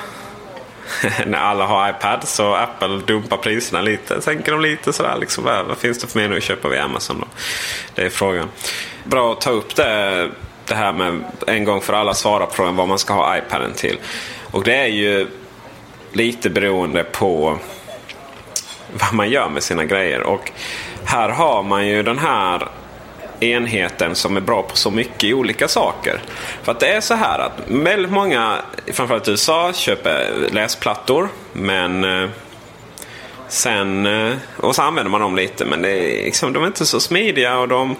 [1.26, 4.22] när alla har iPad så Apple dumpar priserna lite.
[4.22, 5.18] Sänker dem lite sådär.
[5.20, 7.28] Liksom, vad finns det för mer nu att köpa via Amazon då?
[7.96, 8.50] Det är frågan.
[9.04, 10.30] Bra att ta upp det,
[10.66, 13.74] det här med en gång för alla svara på frågan vad man ska ha iPaden
[13.74, 14.00] till.
[14.52, 15.28] Och det är ju
[16.12, 17.60] lite beroende på
[18.94, 20.22] vad man gör med sina grejer.
[20.22, 20.52] Och
[21.06, 22.68] här har man ju den här
[23.46, 26.22] enheten som är bra på så mycket olika saker.
[26.64, 28.62] För att det är så här att väldigt många,
[28.94, 31.30] framförallt i USA, köper läsplattor.
[31.54, 32.30] Men eh,
[33.48, 36.86] sen, eh, och så använder man dem lite men det är liksom, de är inte
[36.86, 37.96] så smidiga och de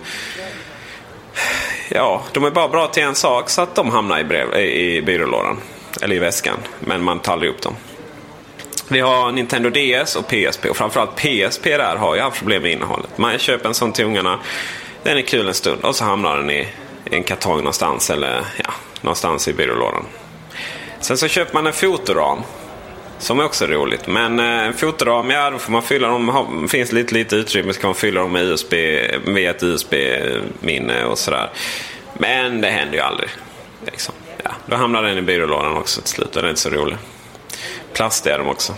[1.90, 5.02] Ja, de är bara bra till en sak så att de hamnar i, brev, i
[5.02, 5.58] byrålådan.
[6.02, 6.58] Eller i väskan.
[6.80, 7.76] Men man tar aldrig upp dem.
[8.88, 12.72] Vi har Nintendo DS och PSP och framförallt PSP där har ju haft problem med
[12.72, 13.18] innehållet.
[13.18, 14.40] Man köper en sån till ungarna.
[15.06, 16.68] Den är kul en stund och så hamnar den i
[17.06, 20.06] en kartong någonstans eller ja, någonstans i byrålådan.
[21.00, 22.40] Sen så köper man en fotoram.
[23.20, 24.08] Som är också roligt.
[24.08, 26.60] Men eh, en fotoram, ja då får man fylla dem.
[26.62, 28.74] Det finns lite, lite utrymme så kan man fylla dem med USB,
[29.26, 31.50] med ett USB-minne och sådär.
[32.14, 33.30] Men det händer ju aldrig.
[33.86, 34.16] Liksom.
[34.44, 36.32] Ja, då hamnar den i byrålådan också till slut.
[36.32, 36.98] Den är inte så rolig.
[37.94, 38.74] Plast är de också.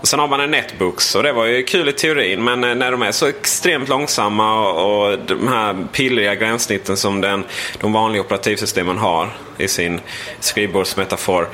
[0.00, 2.74] Och sen har man en Netbooks och det var ju kul i teorin men eh,
[2.74, 7.44] när de är så extremt långsamma och, och de här pillriga gränssnitten som den,
[7.80, 9.28] de vanliga operativsystemen har
[9.58, 10.00] i sin
[10.40, 11.48] skrivbordsmetafor.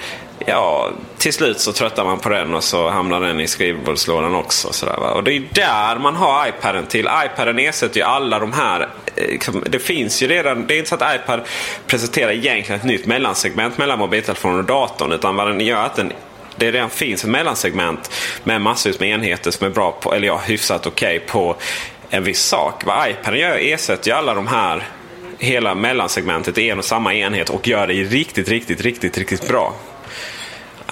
[0.46, 4.72] Ja, till slut så tröttar man på den och så hamnar den i skrivbordslådan också.
[4.72, 5.10] Sådär, va?
[5.12, 7.08] Och det är där man har iPaden till.
[7.26, 8.88] iPaden ersätter ju alla de här.
[9.16, 10.66] Eh, liksom, det finns ju redan.
[10.66, 11.40] Det är inte så att iPad
[11.86, 15.12] presenterar egentligen ett nytt mellansegment mellan mobiltelefonen och datorn.
[15.12, 16.12] Utan vad den gör är att den
[16.56, 18.10] det redan finns ett mellansegment
[18.44, 21.56] med massvis med enheter som är bra på, eller ja, hyfsat okej okay på
[22.10, 22.84] en viss sak.
[22.84, 24.88] Vad iPaden gör ersätter ju alla de här
[25.38, 29.74] hela mellansegmentet i en och samma enhet och gör det riktigt, riktigt, riktigt, riktigt bra.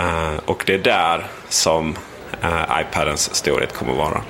[0.01, 1.97] Uh, och det är där som
[2.45, 4.23] uh, iPadens storhet kommer att vara.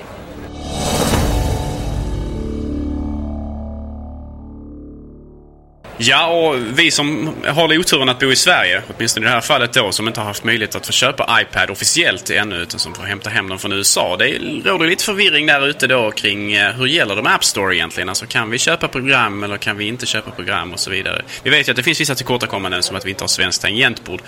[5.97, 9.73] Ja, och vi som har oturen att bo i Sverige, åtminstone i det här fallet
[9.73, 13.03] då, som inte har haft möjlighet att få köpa iPad officiellt ännu, utan som får
[13.03, 14.17] hämta hem dem från USA.
[14.17, 17.75] Det råder lite förvirring där ute då kring eh, hur gäller det med App Store
[17.75, 18.09] egentligen?
[18.09, 21.21] Alltså kan vi köpa program eller kan vi inte köpa program och så vidare.
[21.43, 24.21] Vi vet ju att det finns vissa tillkortakommanden som att vi inte har svenskt tangentbord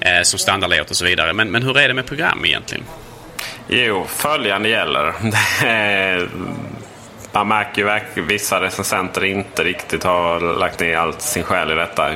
[0.00, 1.32] eh, som standardlayout och så vidare.
[1.32, 2.84] Men, men hur är det med program egentligen?
[3.68, 5.14] Jo, följande gäller.
[7.32, 11.74] man märker ju att vissa recensenter inte riktigt har lagt ner allt sin själ i
[11.74, 12.10] detta.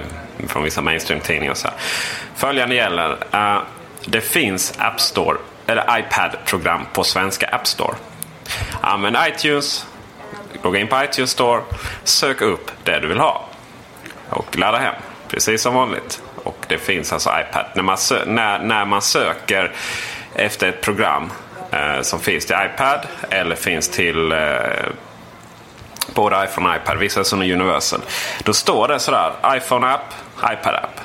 [0.46, 1.54] Från vissa mainstream-tidningar.
[1.54, 1.76] Så här.
[2.36, 3.10] Följande gäller.
[3.34, 3.62] Uh,
[4.06, 7.94] det finns App Store, eller iPad-program på svenska App Store.
[8.80, 9.86] Använd iTunes,
[10.62, 11.62] logga in på iTunes Store,
[12.04, 13.48] sök upp det du vill ha.
[14.28, 14.94] Och ladda hem,
[15.28, 16.22] precis som vanligt.
[16.44, 17.66] Och det finns alltså iPad.
[17.74, 19.72] När man, när, när man söker
[20.34, 21.30] efter ett program
[21.72, 23.00] Eh, som finns till iPad
[23.30, 24.38] eller finns till eh,
[26.14, 26.98] både iPhone och iPad.
[26.98, 28.00] Vissa är sådana Universal.
[28.44, 30.14] Då står det sådär iPhone app,
[30.52, 31.00] iPad app.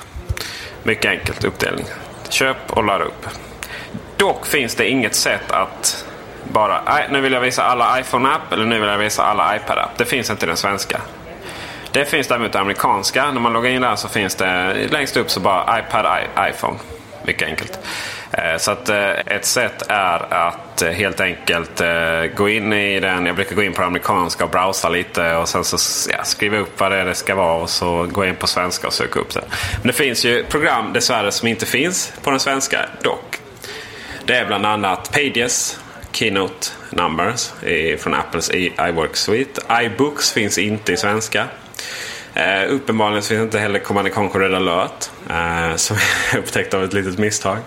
[0.83, 1.85] Mycket enkelt uppdelning.
[2.29, 3.27] Köp och ladda upp.
[4.17, 6.05] Dock finns det inget sätt att
[6.43, 9.97] bara, nu vill jag visa alla iPhone-app eller nu vill jag visa alla iPad-app.
[9.97, 11.01] Det finns inte i den svenska.
[11.91, 13.31] Det finns däremot den amerikanska.
[13.31, 16.77] När man loggar in där så finns det längst upp så bara iPad, I, iPhone.
[17.23, 17.79] Mycket enkelt.
[18.37, 21.81] Eh, så att eh, ett sätt är att eh, helt enkelt
[22.35, 23.25] gå in i den.
[23.25, 25.77] Jag brukar gå in på amerikanska och browsa lite och sen så
[26.11, 28.87] ja, skriva upp vad det, är det ska vara och så gå in på svenska
[28.87, 29.43] och söka upp det.
[29.77, 33.39] Men det finns ju program dessvärre som inte finns på den svenska dock.
[34.25, 35.79] Det är bland annat Pages,
[36.11, 37.51] Keynote Numbers
[37.99, 39.61] från Apples iWork Suite.
[39.83, 41.47] iBooks finns inte i svenska.
[42.37, 45.09] Uh, uppenbarligen finns inte heller Command Conquer Red Alert.
[45.29, 45.97] Uh, som
[46.31, 47.57] jag upptäckte av ett litet misstag.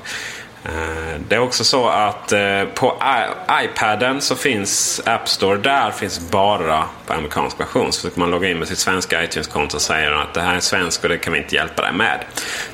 [0.65, 3.03] Eh, det är också så att eh, på
[3.61, 5.59] I iPaden så finns App Store.
[5.59, 7.93] Där finns bara på amerikansk version.
[7.93, 10.61] Så kan man logga in med sitt svenska iTunes-konto och säga att det här är
[10.61, 12.25] svensk och det kan vi inte hjälpa dig med.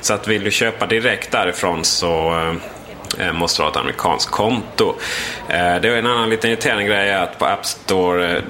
[0.01, 2.33] Så att vill du köpa direkt därifrån så
[3.19, 4.95] eh, måste du ha ett amerikanskt konto.
[5.47, 8.41] Det är en annan liten irriterande grej att på App Store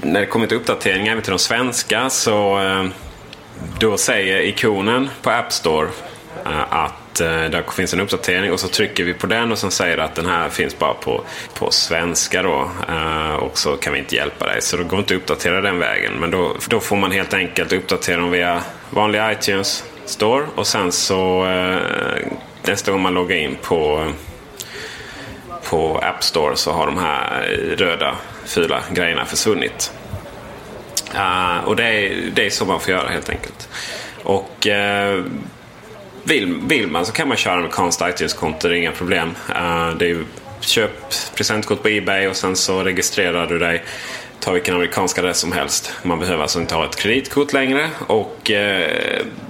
[0.00, 2.60] när det kommer till uppdateringar även till de svenska så
[3.78, 5.88] då säger ikonen på App Store
[6.70, 9.70] att att eh, det finns en uppdatering och så trycker vi på den och så
[9.70, 12.70] säger att den här finns bara på, på svenska då.
[12.88, 14.62] Eh, och så kan vi inte hjälpa dig.
[14.62, 16.12] Så då går inte att uppdatera den vägen.
[16.20, 20.46] Men då, då får man helt enkelt uppdatera dem via vanlig iTunes Store.
[20.54, 21.78] Och sen så eh,
[22.62, 24.06] nästa gång man loggar in på
[25.70, 27.42] på App Store så har de här
[27.76, 29.92] röda fula grejerna försvunnit.
[31.14, 33.68] Uh, och det är, det är så man får göra helt enkelt.
[34.22, 35.24] Och uh,
[36.24, 39.28] vill, vill man så kan man köra med konst iTunes-konto, det är inga problem.
[39.28, 40.24] Uh, det är
[40.60, 40.90] köp
[41.34, 43.84] presentkort på Ebay och sen så registrerar du dig.
[44.40, 45.92] Ta vilken amerikansk adress som helst.
[46.02, 47.90] Man behöver alltså inte ha ett kreditkort längre.
[48.06, 48.90] Och eh,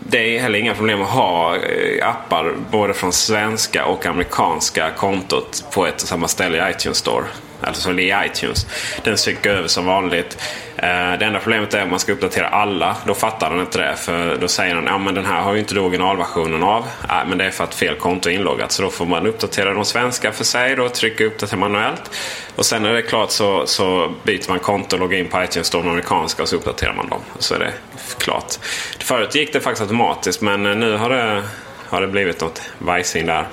[0.08, 5.64] det är heller inga problem att ha eh, appar både från svenska och amerikanska kontot
[5.72, 7.24] på ett och samma ställe i iTunes Store.
[7.60, 8.66] Alltså i iTunes.
[9.04, 10.38] Den synkar över som vanligt.
[10.76, 12.96] Eh, det enda problemet är om man ska uppdatera alla.
[13.06, 13.96] Då fattar den inte det.
[13.96, 16.84] För då säger den ja den här har ju inte du originalversionen av.
[17.08, 18.72] Nej, men det är för att fel konto är inloggat.
[18.72, 20.76] Så då får man uppdatera de svenska för sig.
[20.76, 22.10] Då trycka uppdatera manuellt.
[22.56, 25.42] Och sen när det är klart så, så byter man konto och loggar in på
[25.44, 27.20] iTunes Store amerikanska och så uppdaterar man dem.
[27.38, 27.72] Så är det
[28.18, 28.54] klart.
[28.98, 31.42] Förut gick det faktiskt automatiskt men nu har det,
[31.88, 33.46] har det blivit något vajsing där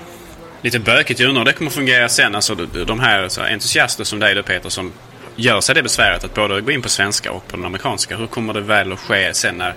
[0.61, 1.19] lite bökigt.
[1.19, 2.35] Jag undrar hur det kommer fungera sen.
[2.35, 2.55] Alltså,
[2.85, 4.91] de här så entusiaster som dig då Peter som
[5.35, 8.17] gör sig det besväret att både gå in på svenska och på den amerikanska.
[8.17, 9.73] Hur kommer det väl att ske sen när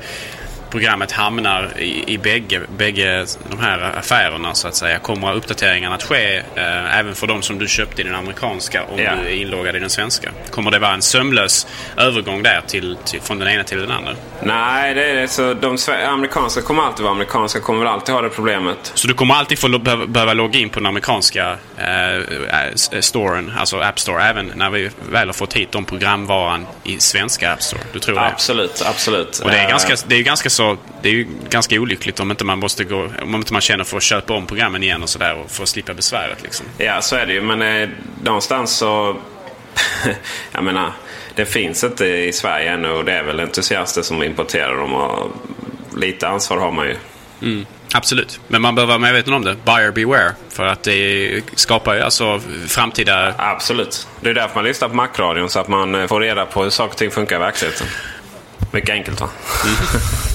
[0.75, 4.99] programmet hamnar i, i bägge, bägge de här affärerna så att säga.
[4.99, 8.99] Kommer uppdateringarna att ske eh, även för de som du köpte i den amerikanska om
[8.99, 9.13] ja.
[9.23, 10.31] du är inloggad i den svenska?
[10.51, 11.67] Kommer det vara en sömlös
[11.97, 14.15] övergång där till, till, från den ena till den andra?
[14.43, 15.29] Nej, det är det.
[15.29, 17.61] Så de amerikanska kommer alltid vara amerikanska.
[17.61, 18.93] Kommer väl alltid ha det problemet.
[18.95, 23.53] Så du kommer alltid få behöva, behöva logga in på den amerikanska eh, eh, storen,
[23.59, 27.63] alltså App Store, även när vi väl har fått hit de programvaran i svenska App
[27.63, 27.83] Store?
[27.93, 28.21] Du tror det?
[28.21, 29.39] Absolut, absolut.
[29.39, 32.31] Och det är ganska, det är ganska så så det är ju ganska olyckligt om
[32.31, 35.09] inte man måste gå, om inte man känner för att köpa om programmen igen och
[35.09, 36.67] sådär för att slippa besväret liksom.
[36.79, 37.43] Ja, så är det ju.
[37.43, 37.89] Men eh,
[38.23, 39.17] någonstans så...
[40.53, 40.93] jag menar,
[41.35, 45.31] det finns inte i Sverige ännu och det är väl entusiaster som importerar dem och
[45.97, 46.97] lite ansvar har man ju.
[47.43, 47.67] Mm.
[47.95, 49.57] Absolut, men man bör vara medveten om det.
[49.65, 50.33] Buyer beware.
[50.49, 53.35] För att det skapar ju alltså framtida...
[53.39, 54.09] Absolut.
[54.21, 56.71] Det är därför man lyssnar på Macradion så att man eh, får reda på hur
[56.71, 57.87] saker och ting funkar i verkligheten.
[58.73, 59.29] Mycket enkelt va?
[59.65, 59.77] Mm.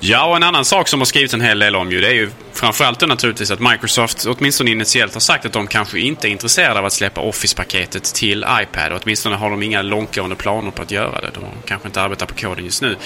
[0.00, 2.12] Ja, och en annan sak som har skrivits en hel del om ju, det är
[2.14, 6.78] ju framförallt naturligtvis att Microsoft åtminstone initiellt har sagt att de kanske inte är intresserade
[6.78, 8.92] av att släppa Office-paketet till iPad.
[8.92, 11.30] Och åtminstone har de inga långtgående planer på att göra det.
[11.34, 12.96] De kanske inte arbetar på koden just nu.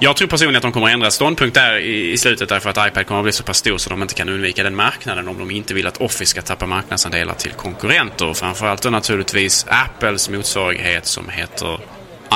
[0.00, 3.06] Jag tror personligen att de kommer att ändra ståndpunkt där i, slutet därför att iPad
[3.06, 5.50] kommer att bli så pass stor så de inte kan undvika den marknaden om de
[5.50, 8.34] inte vill att Office ska tappa marknadsandelar till konkurrenter.
[8.34, 11.78] Framförallt då naturligtvis Apples motsvarighet som heter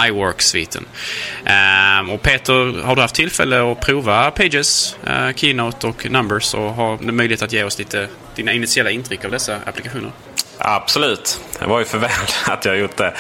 [0.07, 0.85] iWork-sviten.
[0.85, 6.55] Um, ehm, och Peter, har du haft tillfälle att prova Pages, uh, Keynote och Numbers
[6.55, 10.11] och har möjlighet att ge oss lite dina initiala intryck av dessa applikationer?
[10.59, 11.41] Absolut.
[11.59, 12.11] Det var ju för väl
[12.47, 13.15] att jag gjort det.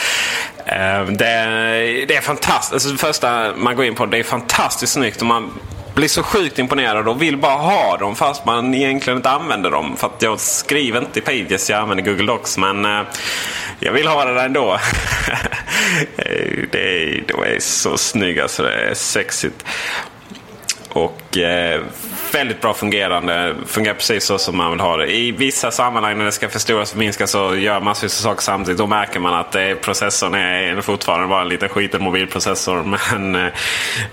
[0.66, 2.72] Ehm, det, det är fantastiskt.
[2.72, 5.20] Alltså det första man går in på det är fantastiskt snyggt.
[5.20, 5.53] Och man
[5.99, 9.96] blir så sjukt imponerad och vill bara ha dem fast man egentligen inte använder dem.
[9.96, 12.59] För att jag skriver inte i Pages, jag använder Google Docs.
[12.59, 13.03] Men eh,
[13.80, 14.78] jag vill ha det där ändå.
[16.70, 19.64] det är, de är så snygga så det är sexigt.
[20.88, 21.81] Och och eh,
[22.33, 23.55] väldigt bra fungerande.
[23.66, 25.16] Fungerar precis så som man vill ha det.
[25.16, 28.79] I vissa sammanhang när det ska förstoras och minskas så gör massvis av saker samtidigt.
[28.79, 32.83] Då märker man att eh, processorn är fortfarande bara en liten skiten mobilprocessor.
[32.83, 33.51] Men,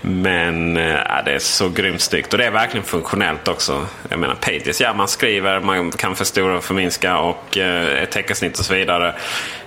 [0.00, 2.32] men eh, eh det är så grymt snyggt.
[2.32, 3.86] Och det är verkligen funktionellt också.
[4.08, 8.64] Jag menar Pages, ja man skriver, man kan förstora och förminska och eh, teckensnitt och
[8.64, 9.14] så vidare.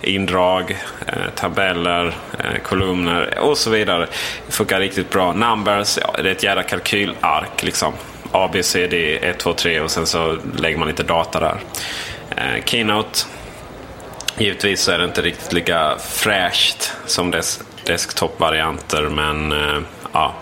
[0.02, 0.78] Indrag,
[1.08, 2.06] eh, tabeller,
[2.40, 4.08] eh, kolumner och så vidare.
[4.48, 5.34] Det funkar riktigt bra.
[5.34, 6.64] Numbers, ja, det är ett jävla
[7.40, 7.64] ark.
[7.64, 7.94] liksom.
[8.32, 11.60] A, B, C, D, 1, 2, 3 och sen så lägger man lite data där.
[12.38, 13.20] Eh, Keynote.
[14.38, 19.82] Givetvis så är det inte riktigt lika fräscht som dess desktop-varianter men eh,
[20.14, 20.34] ja,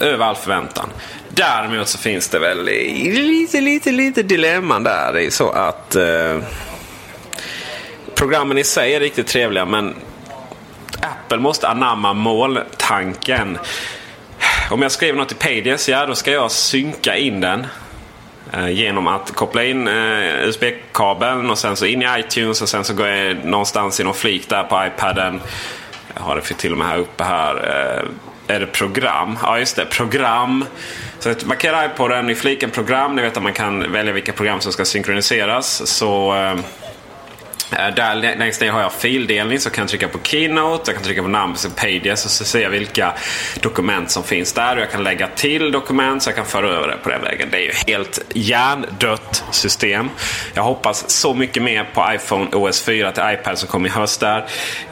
[0.00, 0.88] över all förväntan.
[1.28, 5.12] Däremot så finns det väl lite, lite, lite dilemman där.
[5.12, 6.38] Det är så att eh,
[8.14, 9.94] programmen i sig är riktigt trevliga men
[11.00, 13.58] Apple måste anamma måltanken.
[14.70, 17.66] Om jag skriver något i Pages, ja då ska jag synka in den.
[18.52, 22.84] Eh, genom att koppla in eh, USB-kabeln och sen så in i iTunes och sen
[22.84, 25.40] så går jag någonstans i någon flik där på iPaden.
[26.14, 27.54] Jag har det för till och med här uppe här.
[27.54, 29.38] Eh, är det program?
[29.42, 30.64] Ja just det, program.
[31.18, 33.16] Så att markera iPoden i fliken program.
[33.16, 35.86] Ni vet att man kan välja vilka program som ska synkroniseras.
[35.86, 36.85] Så eh, Eh,
[37.72, 41.04] Eh, där längst ner har jag fildelning så kan jag trycka på Keynote, jag kan
[41.04, 43.12] trycka på Numbers och Pages och så ser jag vilka
[43.60, 44.76] dokument som finns där.
[44.76, 47.48] Och jag kan lägga till dokument så jag kan föra över det på den vägen.
[47.50, 50.10] Det är ju helt hjärndött system.
[50.54, 54.20] Jag hoppas så mycket mer på iPhone OS 4 till iPad som kommer i höst
[54.20, 54.46] där.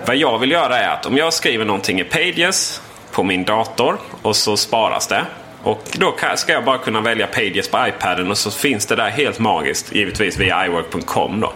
[0.07, 2.81] Vad jag vill göra är att om jag skriver någonting i Pages
[3.13, 5.25] på min dator och så sparas det.
[5.63, 9.11] Och då ska jag bara kunna välja Pages på iPaden och så finns det där
[9.11, 9.93] helt magiskt.
[9.93, 11.53] Givetvis via iWork.com då.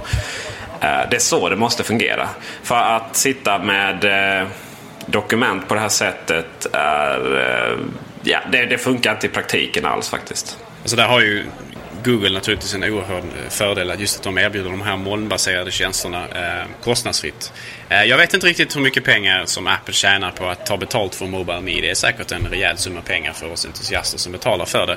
[0.81, 2.29] Eh, det är så det måste fungera.
[2.62, 4.05] För att sitta med
[4.41, 4.49] eh,
[5.07, 7.37] dokument på det här sättet är...
[7.37, 7.79] Eh,
[8.22, 10.59] ja, det, det funkar inte i praktiken alls faktiskt.
[10.83, 11.47] Alltså där har ju
[12.05, 16.66] Google naturligtvis en oerhörd eh, fördel just att de erbjuder de här molnbaserade tjänsterna eh,
[16.82, 17.53] kostnadsfritt.
[17.88, 21.14] Eh, jag vet inte riktigt hur mycket pengar som Apple tjänar på att ta betalt
[21.14, 21.80] för Mobile Me.
[21.80, 24.96] Det är säkert en rejäl summa pengar för oss entusiaster som betalar för det.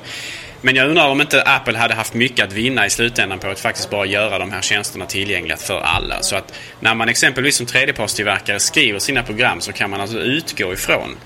[0.62, 3.60] Men jag undrar om inte Apple hade haft mycket att vinna i slutändan på att
[3.60, 6.22] faktiskt bara göra de här tjänsterna tillgängliga för alla.
[6.22, 10.74] Så att när man exempelvis som tredjepartstillverkare skriver sina program så kan man alltså utgå
[10.74, 11.18] ifrån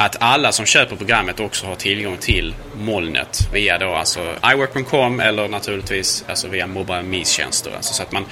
[0.00, 4.20] att alla som köper programmet också har tillgång till molnet via då alltså
[4.52, 7.72] iWork.com eller naturligtvis alltså via Mobile Me-tjänster.
[7.76, 8.24] Alltså så att man,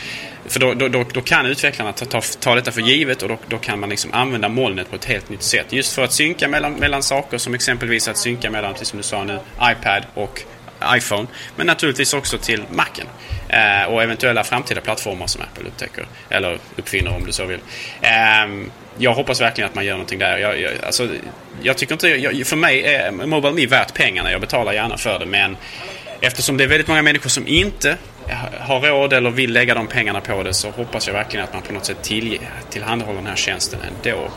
[0.47, 3.59] för då, då, då, kan utvecklarna ta, ta, ta detta för givet och då, då
[3.59, 5.73] kan man liksom använda molnet på ett helt nytt sätt.
[5.73, 9.25] Just för att synka mellan, mellan saker som exempelvis att synka mellan, som du sa
[9.25, 10.43] nu, iPad och
[10.85, 11.27] iPhone.
[11.57, 13.07] Men naturligtvis också till Macen.
[13.49, 16.07] Eh, och eventuella framtida plattformar som Apple upptäcker.
[16.29, 17.61] Eller uppfinner om du så vill.
[18.01, 20.39] Eh, jag hoppas verkligen att man gör någonting där.
[20.39, 21.09] Jag, jag, alltså,
[21.63, 24.33] jag tycker inte, jag, för mig är Mobile Me värt pengarna.
[24.33, 25.27] Jag betalar gärna för det.
[25.27, 25.57] Men
[26.21, 27.97] eftersom det är väldigt många människor som inte
[28.61, 31.63] har råd eller vill lägga de pengarna på det så hoppas jag verkligen att man
[31.63, 32.39] på något sätt till,
[32.71, 34.29] tillhandahåller den här tjänsten ändå.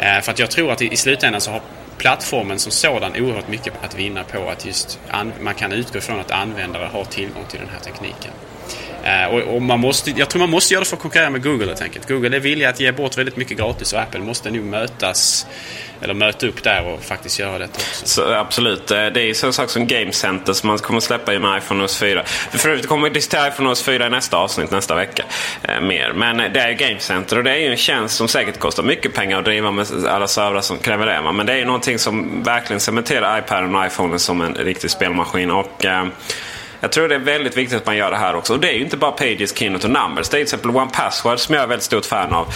[0.00, 1.60] Eh, för att jag tror att i, slutändan så har
[1.98, 4.98] plattformen som sådan oerhört mycket att vinna på att just
[5.40, 8.32] man kan utgå ifrån att användare har tillgång till den här tekniken.
[9.04, 11.42] Eh, och, och, man måste, jag tror man måste göra det för att konkurrera med
[11.42, 12.08] Google helt enkelt.
[12.08, 15.46] Google är villiga att ge bort väldigt mycket gratis och Apple måste nog mötas
[16.00, 18.06] eller möta upp där och faktiskt göra detta också.
[18.06, 18.90] Så, absolut.
[18.90, 21.58] Eh, det är ju så sak som Game Center som man kommer släppa i med
[21.58, 22.24] iPhone OS 4.
[22.24, 25.24] För övrigt kommer vi diskutera iPhone OS 4 i nästa avsnitt nästa vecka.
[25.62, 26.12] Eh, mer.
[26.12, 28.58] Men eh, det är ju Game Center och det är ju en tjänst som säkert
[28.58, 31.32] kostar mycket pengar att driva med alla servrar som kräver det.
[31.32, 35.50] Men det är ju någonting som verkligen cementerar iPaden och iPhonen som en riktig spelmaskin.
[35.50, 36.06] Och, eh,
[36.80, 38.52] jag tror det är väldigt viktigt att man gör det här också.
[38.52, 40.28] Och det är ju inte bara Pages, Keynote och Numbers.
[40.28, 42.46] Det är till exempel One Password som jag är väldigt stort fan av.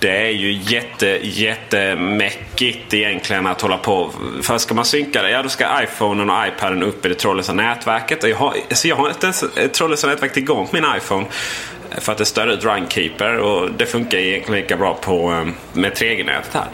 [0.00, 4.10] Det är ju jätte, jättemäckigt egentligen att hålla på.
[4.42, 7.52] För ska man synka det, ja då ska iPhonen och iPaden upp i det trådlösa
[7.52, 8.22] nätverket.
[8.22, 11.26] jag har, så jag har inte ens ett trådlösa nätverk igång på min iPhone.
[11.98, 15.92] För att det stör ut Runkeeper och det funkar egentligen lika bra på, eh, med
[15.92, 16.66] 3G-nätet här.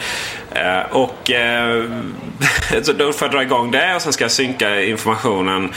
[0.55, 1.84] Eh, och eh,
[2.82, 5.72] så då får jag dra igång det och sen ska jag synka informationen.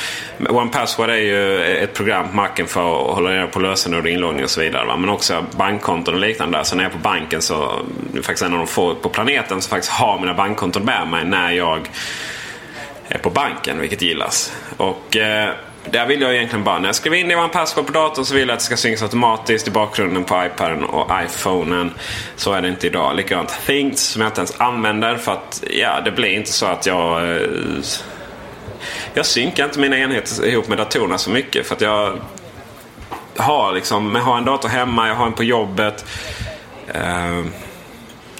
[0.49, 4.09] One Password är ju ett program på marken för att hålla reda på lösenord och
[4.09, 4.85] inloggning och så vidare.
[4.85, 4.97] Va?
[4.97, 6.57] Men också bankkonton och liknande.
[6.57, 6.63] Där.
[6.63, 9.09] Så när jag är på banken så det är faktiskt en av de få på
[9.09, 11.89] planeten som faktiskt har mina bankkonton med mig när jag
[13.07, 14.53] är på banken, vilket gillas.
[14.77, 15.49] Och eh,
[15.91, 18.25] där vill jag egentligen bara, när jag skriver in det var en password på datorn
[18.25, 21.91] så vill jag att det ska synkas automatiskt i bakgrunden på iPaden och iPhonen.
[22.35, 23.15] Så är det inte idag.
[23.15, 26.85] Likadant Things som jag inte ens använder för att ja, det blir inte så att
[26.85, 27.35] jag...
[27.35, 27.41] Eh,
[29.13, 32.19] jag synkar inte mina enheter ihop med datorerna så mycket för att jag
[33.37, 36.05] har liksom, jag har en dator hemma, jag har en på jobbet.
[36.95, 37.45] Uh,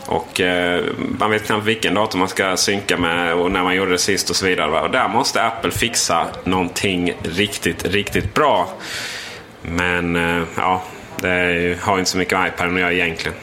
[0.06, 0.84] och eh,
[1.20, 4.30] man vet knappt vilken dator man ska synka med och när man gjorde det sist
[4.30, 4.72] och så vidare.
[4.72, 4.82] Va?
[4.82, 8.70] Och där måste Apple fixa någonting riktigt, riktigt bra.
[9.62, 10.84] Men eh, ja,
[11.22, 13.38] det har inte så mycket med iPaden att göra egentligen.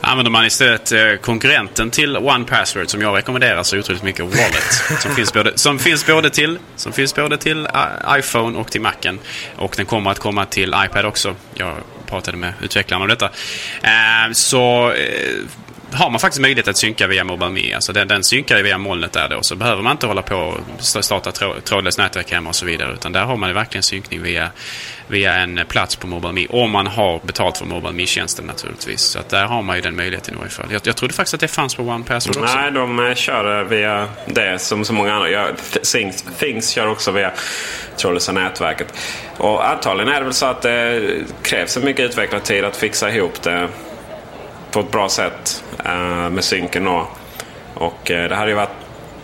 [0.00, 4.72] Använder man istället eh, konkurrenten till One Password som jag rekommenderar så otroligt mycket Wallet.
[5.00, 8.80] som, finns både, som, finns både till, som finns både till eh, iPhone och till
[8.80, 9.18] Macen.
[9.56, 11.34] Och den kommer att komma till iPad också.
[11.54, 11.76] Jag
[12.06, 13.30] pratade med utvecklarna om detta.
[13.82, 15.34] Eh, så eh,
[15.92, 17.74] har man faktiskt möjlighet att synka via MobileMe.
[17.74, 19.42] Alltså den, den synkar via molnet där då.
[19.42, 21.32] Så behöver man inte hålla på och starta
[21.64, 22.92] trådlöst nätverk hemma och så vidare.
[22.92, 24.50] Utan där har man verkligen synkning via,
[25.08, 26.46] via en plats på MobileMe.
[26.50, 29.00] Om man har betalt för MobileMe-tjänsten naturligtvis.
[29.00, 30.66] Så att där har man ju den möjligheten i varje fall.
[30.70, 32.56] Jag, jag trodde faktiskt att det fanns på OnePassword också.
[32.56, 35.54] Nej, de eh, kör eh, via det som så många andra gör.
[35.92, 37.32] Things, Things kör också via
[37.96, 38.94] trådlösa nätverket.
[39.36, 41.02] Och antagligen är det väl så att det
[41.42, 43.68] krävs en mycket utvecklad tid att fixa ihop det
[44.76, 46.84] på ett bra sätt uh, med synken.
[46.84, 47.08] Då.
[47.74, 48.70] Och uh, det hade ju varit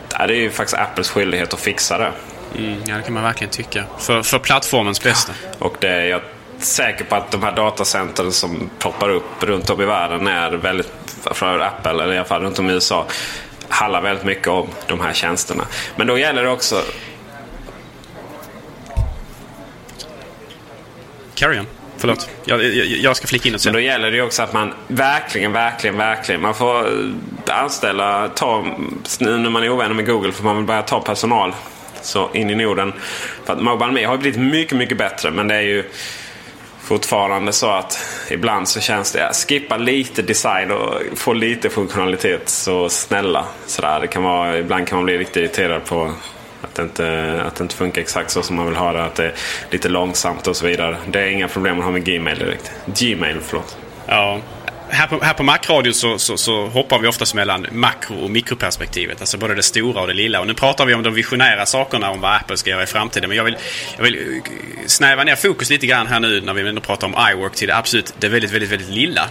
[0.09, 2.13] det är ju faktiskt Apples skyldighet att fixa det.
[2.59, 3.85] Mm, ja, det kan man verkligen tycka.
[3.99, 5.33] För, för plattformens bästa.
[5.43, 5.67] Ja.
[5.67, 6.21] Och det är jag
[6.59, 10.93] säker på att de här datacentren som poppar upp runt om i världen är väldigt,
[11.33, 13.07] för Apple, eller i alla fall runt om i USA,
[13.69, 15.67] handlar väldigt mycket om de här tjänsterna.
[15.97, 16.83] Men då gäller det också...
[21.35, 21.67] Carry on.
[22.03, 22.29] Förlåt.
[22.45, 23.73] Jag, jag, jag ska flika in och säga.
[23.73, 26.41] Men då gäller det ju också att man verkligen, verkligen, verkligen.
[26.41, 28.67] Man får eh, anställa, ta,
[29.19, 31.55] nu när man är ovänner med Google får man väl börja ta personal.
[32.03, 32.93] Så in i Norden.
[33.45, 35.31] För att MobileMe har blivit mycket, mycket bättre.
[35.31, 35.85] Men det är ju
[36.81, 37.99] fortfarande så att
[38.31, 42.49] ibland så känns det, skippa lite design och få lite funktionalitet.
[42.49, 43.45] Så snälla.
[43.67, 44.01] Sådär.
[44.01, 46.13] Det kan vara, ibland kan man bli riktigt irriterad på
[46.63, 49.05] att det, inte, att det inte funkar exakt så som man vill ha det.
[49.05, 49.35] Att det är
[49.71, 50.97] lite långsamt och så vidare.
[51.07, 52.73] Det är inga problem att ha med Gmail direkt.
[52.87, 53.77] Gmail, förlåt.
[54.07, 54.41] Ja.
[54.89, 59.21] Här på, här på Mac-radio så, så, så, hoppar vi oftast mellan makro och mikroperspektivet.
[59.21, 60.41] Alltså både det stora och det lilla.
[60.41, 63.29] Och nu pratar vi om de visionära sakerna om vad Apple ska göra i framtiden.
[63.29, 63.57] Men jag vill,
[63.97, 64.43] jag vill
[64.87, 67.77] snäva ner fokus lite grann här nu när vi ändå pratar om iWork till det
[67.77, 69.23] absolut det väldigt, väldigt, väldigt lilla.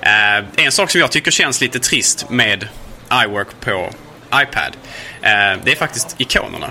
[0.00, 2.68] Eh, en sak som jag tycker känns lite trist med
[3.24, 3.90] iWork på
[4.34, 4.76] iPad
[5.24, 6.70] Eh, det är faktiskt ikonerna.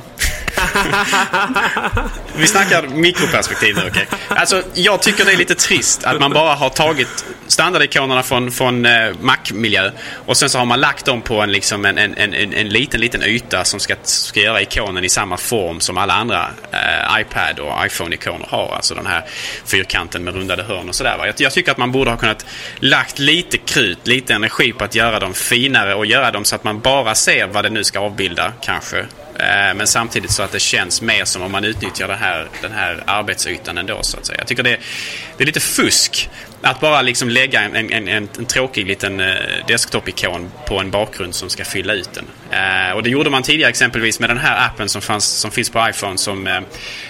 [2.36, 4.08] Vi snackar mikroperspektiv nu, okej?
[4.08, 4.38] Okay?
[4.38, 8.86] Alltså, jag tycker det är lite trist att man bara har tagit standardikonerna från, från
[8.86, 9.91] eh, Mac-miljö
[10.26, 13.01] och sen så har man lagt dem på en, liksom en, en, en, en liten,
[13.01, 17.60] liten yta som ska, ska göra ikonen i samma form som alla andra eh, iPad
[17.60, 18.76] och iPhone-ikoner har.
[18.76, 19.24] Alltså den här
[19.66, 21.26] fyrkanten med rundade hörn och sådär.
[21.26, 22.45] Jag, jag tycker att man borde ha kunnat
[22.80, 26.64] lagt lite krut, lite energi på att göra dem finare och göra dem så att
[26.64, 29.00] man bara ser vad det nu ska avbilda använda kanske.
[29.00, 32.72] Eh, men samtidigt så att det känns mer som om man utnyttjar den här, den
[32.72, 34.39] här arbetsytan ändå så att säga.
[34.39, 34.80] Jag tycker det,
[35.38, 36.30] det är lite fusk
[36.64, 39.36] att bara liksom lägga en, en, en, en tråkig liten eh,
[39.68, 42.26] desktop-ikon på en bakgrund som ska fylla ut den.
[42.51, 45.70] Eh, och det gjorde man tidigare exempelvis med den här appen som, fanns, som finns
[45.70, 46.59] på iPhone som, eh,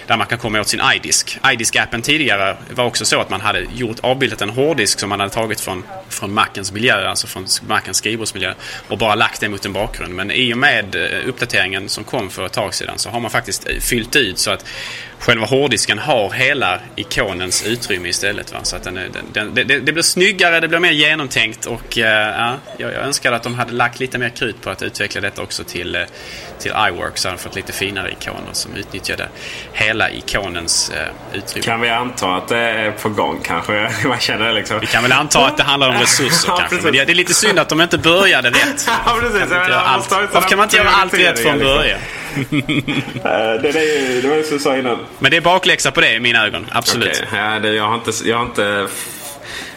[0.06, 1.38] där man kan komma åt sin iDisk.
[1.42, 5.32] iDisk-appen tidigare var också så att man hade gjort, avbildat en hårddisk som man hade
[5.32, 8.54] tagit från, från Macens miljö, alltså från Macens skrivbordsmiljö
[8.88, 10.14] och bara lagt det mot en bakgrund.
[10.14, 13.30] Men i och med eh, uppdateringen som kom för ett tag sedan så har man
[13.30, 14.66] faktiskt eh, fyllt ut så att
[15.24, 18.52] själva hårddisken har hela ikonens utrymme istället.
[18.52, 18.58] Va?
[18.62, 22.04] Så att den, den, den, det, det blir snyggare, det blir mer genomtänkt och uh,
[22.04, 25.42] ja, jag, jag önskar att de hade lagt lite mer krut på att utveckla detta
[25.42, 26.02] också till, uh,
[26.58, 29.28] till iWork så hade de fått lite finare ikoner som utnyttjade
[29.72, 31.64] hela ikonens uh, utrymme.
[31.64, 33.90] Kan vi anta att det är på gång kanske?
[34.08, 34.80] Man känner liksom.
[34.80, 36.82] Vi kan väl anta att det handlar om resurser ja, kanske.
[36.82, 38.84] Men det, är lite synd att de inte började rätt.
[38.86, 39.50] ja, precis.
[40.10, 41.76] Varför kan man inte göra allt rätt från liksom.
[41.76, 42.00] början?
[43.62, 44.98] det, är, det var det som du sa innan.
[45.18, 46.66] Men det är bakläxa på det i mina ögon.
[46.72, 47.22] Absolut.
[47.26, 47.40] Okay.
[47.40, 48.88] Ja, det, jag, har inte, jag, har inte,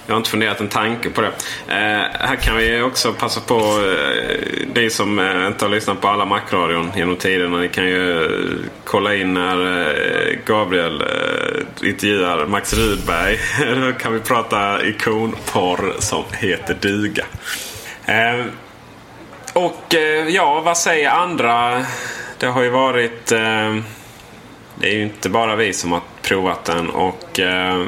[0.05, 1.27] jag har inte funderat en tanke på det.
[1.67, 3.55] Eh, här kan vi också passa på.
[3.55, 7.57] Eh, ni som eh, inte har lyssnat på alla Macradion genom tiderna.
[7.57, 13.39] Ni kan ju eh, kolla in när eh, Gabriel eh, intervjuar Max Rydberg.
[13.81, 17.25] Då kan vi prata ikonporr som heter duga.
[18.05, 18.45] Eh,
[19.53, 21.85] och eh, ja, vad säger andra
[22.39, 23.31] det har ju varit...
[23.31, 23.75] Eh,
[24.79, 26.89] det är ju inte bara vi som har provat den.
[26.89, 27.85] Och eh,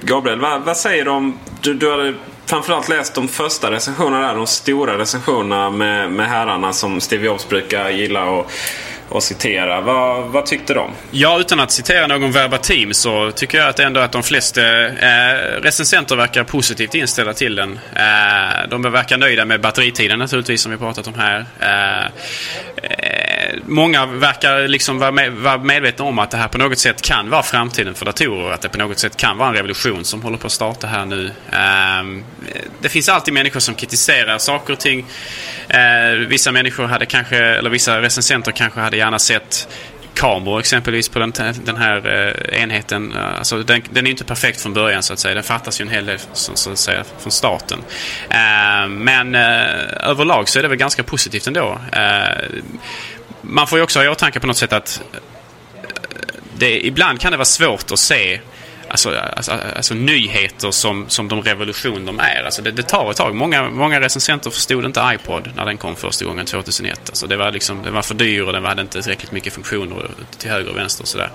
[0.00, 1.38] Gabriel, vad, vad, säger du om...
[1.60, 2.14] Du, du hade
[2.46, 4.34] framförallt läst de första recensionerna där.
[4.34, 8.24] De stora recensionerna med, med herrarna som Steve Jobs brukar gilla.
[8.24, 8.50] Och,
[9.08, 9.80] och citera.
[9.80, 10.90] Vad, vad tyckte de?
[11.10, 15.34] Ja, utan att citera någon verbatim så tycker jag att ändå att de flesta eh,
[15.62, 17.80] recensenter verkar positivt inställda till den.
[17.96, 21.46] Eh, de verkar nöjda med batteritiden naturligtvis som vi pratat om här.
[21.60, 22.10] Eh
[23.66, 27.30] många verkar liksom vara, med, vara medvetna om att det här på något sätt kan
[27.30, 28.52] vara framtiden för datorer.
[28.52, 31.04] Att det på något sätt kan vara en revolution som håller på att starta här
[31.04, 31.30] nu.
[31.52, 32.24] Ehm,
[32.80, 35.06] det finns alltid människor som kritiserar saker och ting.
[35.68, 39.68] Ehm, vissa människor hade kanske, eller vissa recensenter kanske hade gärna sett
[40.14, 41.32] kameror exempelvis på den,
[41.64, 43.12] den här eh, enheten.
[43.12, 45.34] Alltså, den, den, är inte perfekt från början så att säga.
[45.34, 47.78] Den fattas ju en hel del så, så att säga, från starten.
[48.30, 51.78] Eh, men eh, överlag så är det väl ganska positivt ändå.
[51.92, 52.60] Eh,
[53.42, 55.18] man får ju också ha i åtanke på något sätt att eh,
[56.54, 58.40] det, ibland kan det vara svårt att se
[58.92, 62.42] alltså, alltså, alltså, nyheter som, som de revolution de är.
[62.44, 63.34] Alltså det, det, tar ett tag.
[63.34, 67.00] Många, många recensenter förstod inte iPod när den kom första gången 2001.
[67.08, 70.10] Alltså det, var liksom, den var för dyr och den hade inte tillräckligt mycket funktioner
[70.38, 71.30] till höger och vänster och sådär.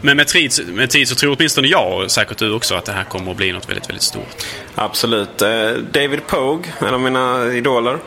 [0.00, 2.92] Men med tid, med tid så tror åtminstone jag och säkert du också att det
[2.92, 4.44] här kommer att bli något väldigt, väldigt stort.
[4.74, 5.42] Absolut.
[5.42, 7.98] Eh, David Pogue, en av mina idoler.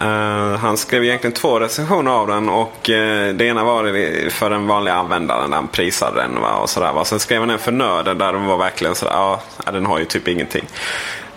[0.00, 4.66] Uh, han skrev egentligen två recensioner av den och uh, det ena var för den
[4.66, 6.40] vanliga användaren där han prisade den.
[6.40, 7.04] Va, och sådär, va.
[7.04, 9.42] Sen skrev han en för nörden där den var verkligen sådär, ja
[9.72, 10.64] den har ju typ ingenting.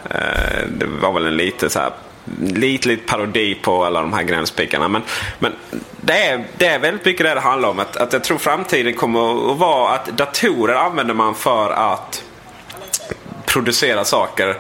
[0.06, 1.91] Uh, det var väl en lite så här
[2.40, 4.88] lite, lite parodi på alla de här gränspikarna.
[4.88, 5.02] Men,
[5.40, 5.53] men
[6.02, 7.80] det, är, det är väldigt mycket det det handlar om.
[7.80, 12.23] Att, att jag tror framtiden kommer att vara att datorer använder man för att
[13.45, 14.57] producera saker.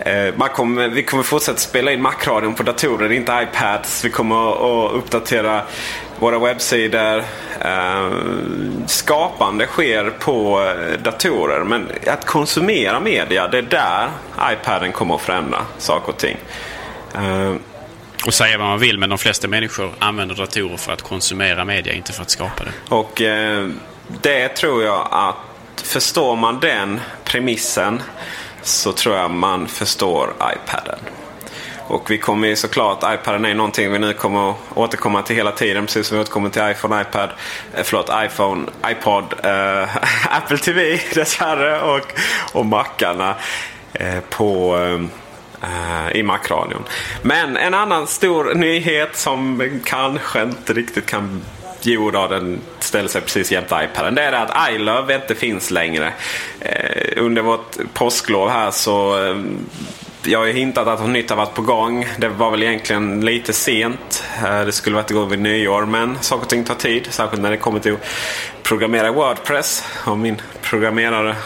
[0.00, 4.04] Eh, man kommer, vi kommer fortsätta spela in Macradion på datorer, inte iPads.
[4.04, 4.50] Vi kommer
[4.86, 5.62] att uppdatera
[6.18, 7.24] våra webbsidor.
[7.60, 8.10] Eh,
[8.86, 11.64] skapande sker på eh, datorer.
[11.64, 14.08] Men att konsumera media, det är där
[14.52, 16.36] iPaden kommer att förändra saker och ting.
[18.26, 21.92] Och säga vad man vill, men de flesta människor använder datorer för att konsumera media,
[21.92, 22.94] inte för att skapa det.
[22.94, 23.22] Och
[24.22, 28.02] det tror jag att förstår man den premissen
[28.62, 30.98] så tror jag man förstår iPaden.
[31.88, 35.52] Och vi kommer ju såklart, iPaden är någonting vi nu kommer att återkomma till hela
[35.52, 35.86] tiden.
[35.86, 37.30] Precis som vi återkommer till iPhone, iPad,
[37.74, 39.96] eh, förlåt, iPhone, iPod, eh,
[40.36, 42.12] Apple TV dessvärre och,
[42.52, 43.34] och Macarna
[43.92, 45.04] eh, på eh,
[45.62, 46.82] eh, i Macradion.
[47.22, 51.42] Men en annan stor nyhet som kanske inte riktigt kan
[51.82, 54.14] Jo då, den ställer sig precis jämte iPaden.
[54.14, 56.12] Det är det att iLove inte finns längre.
[56.60, 59.36] Eh, under vårt påsklov här så eh,
[60.22, 62.06] jag har ju hintat att något nytt har varit på gång.
[62.18, 64.24] Det var väl egentligen lite sent.
[64.44, 67.06] Eh, det skulle varit igång vid nyår men saker och ting tar tid.
[67.10, 68.08] Särskilt när det kommer till att
[68.62, 69.84] programmera Wordpress.
[70.06, 71.36] Och min programmerare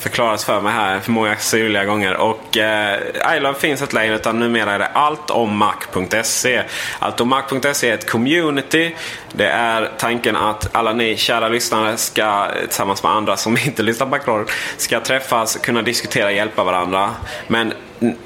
[0.00, 2.16] förklarats för mig här för många syrliga gånger.
[2.16, 6.62] Och eh, iLove finns inte längre utan numera är det alltommac.se.
[6.98, 8.94] Alltommac.se är ett community.
[9.32, 14.06] Det är tanken att alla ni kära lyssnare ska tillsammans med andra som inte lyssnar
[14.06, 14.46] på Macradion
[14.76, 17.10] ska träffas, kunna diskutera och hjälpa varandra.
[17.46, 17.72] Men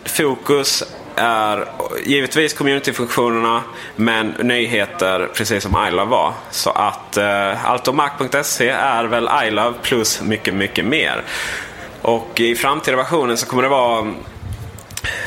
[0.05, 0.85] fokus
[1.17, 1.65] är
[2.05, 3.63] givetvis communityfunktionerna
[3.97, 6.33] men nyheter precis som iLove var.
[6.51, 11.23] Så att eh, altomac.se är väl iLove plus mycket, mycket mer.
[12.03, 14.07] Och i framtida versionen så kommer det vara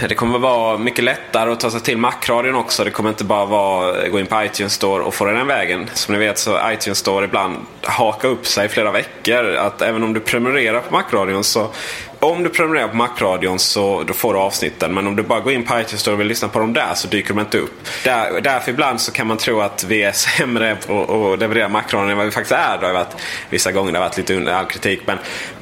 [0.10, 2.84] det kommer vara mycket lättare att ta sig till Macradion också.
[2.84, 5.90] Det kommer inte bara vara eh, gå in på iTunes Store och få den vägen.
[5.94, 9.56] Som ni vet så iTunes Store ibland haka upp sig i flera veckor.
[9.56, 11.70] Att även om du prenumererar på Macradion så
[12.19, 14.94] om du prenumererar på Macradion så då får du avsnitten.
[14.94, 16.94] Men om du bara går in på iTunes Store och vill lyssna på dem där
[16.95, 17.88] så dyker de inte upp.
[18.03, 22.10] Där, därför ibland så kan man tro att vi är sämre på att leverera Macradion
[22.10, 22.77] än vad vi faktiskt är.
[22.77, 23.15] Det har varit,
[23.49, 25.02] vissa gånger det har varit lite under all kritik.
[25.06, 25.18] Men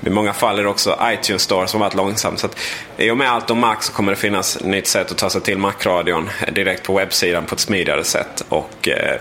[0.05, 2.37] i många fall är det också iTunes Store som har varit långsam.
[2.37, 2.57] Så att,
[2.97, 5.29] I och med allt om Mac så kommer det finnas ett nytt sätt att ta
[5.29, 8.45] sig till Macradion direkt på webbsidan på ett smidigare sätt.
[8.49, 9.19] Och, eh,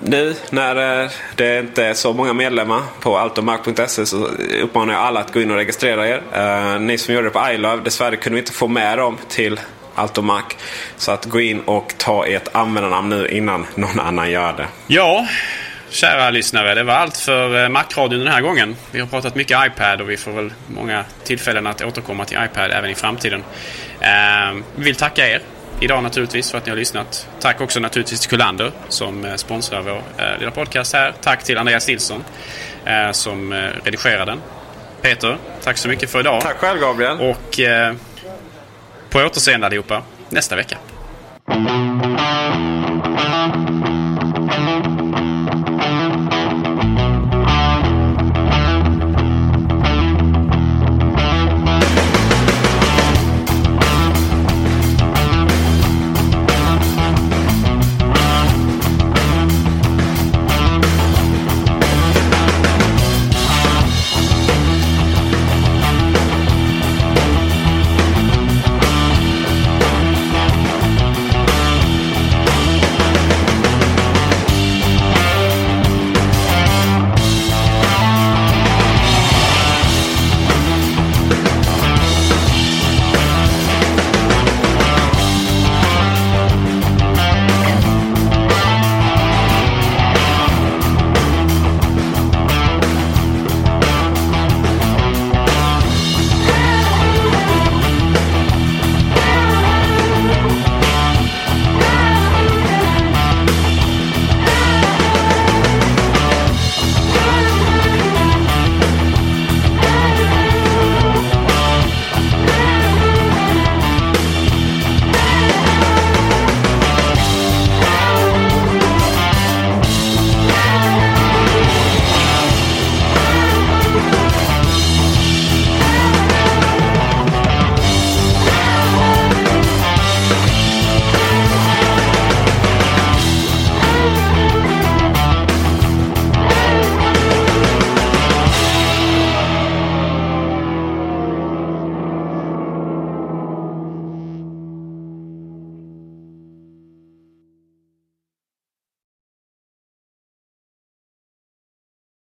[0.00, 4.26] nu när eh, det inte är så många medlemmar på altomark.se så
[4.62, 6.22] uppmanar jag alla att gå in och registrera er.
[6.32, 9.60] Eh, ni som gjorde det på iLove, dessvärre kunde vi inte få med dem till
[9.94, 10.44] Altomac.
[10.96, 14.66] Så att gå in och ta ert användarnamn nu innan någon annan gör det.
[14.86, 15.26] Ja,
[15.90, 16.74] kära lyssnare.
[16.74, 18.76] Det var allt för eh, Macradion den här gången.
[18.90, 22.70] Vi har pratat mycket iPad och vi får väl många tillfällen att återkomma till iPad
[22.70, 23.44] även i framtiden.
[24.76, 25.42] Vi vill tacka er
[25.80, 27.28] idag naturligtvis för att ni har lyssnat.
[27.40, 31.14] Tack också naturligtvis till Kullander som eh, sponsrar vår eh, lilla podcast här.
[31.20, 32.24] Tack till Andreas Nilsson
[32.84, 33.52] eh, som
[33.84, 34.40] redigerar den.
[35.02, 36.40] Peter, tack så mycket för idag.
[36.40, 37.20] Tack själv Gabriel.
[37.20, 37.94] Och eh,
[39.10, 40.78] på återseende allihopa nästa vecka.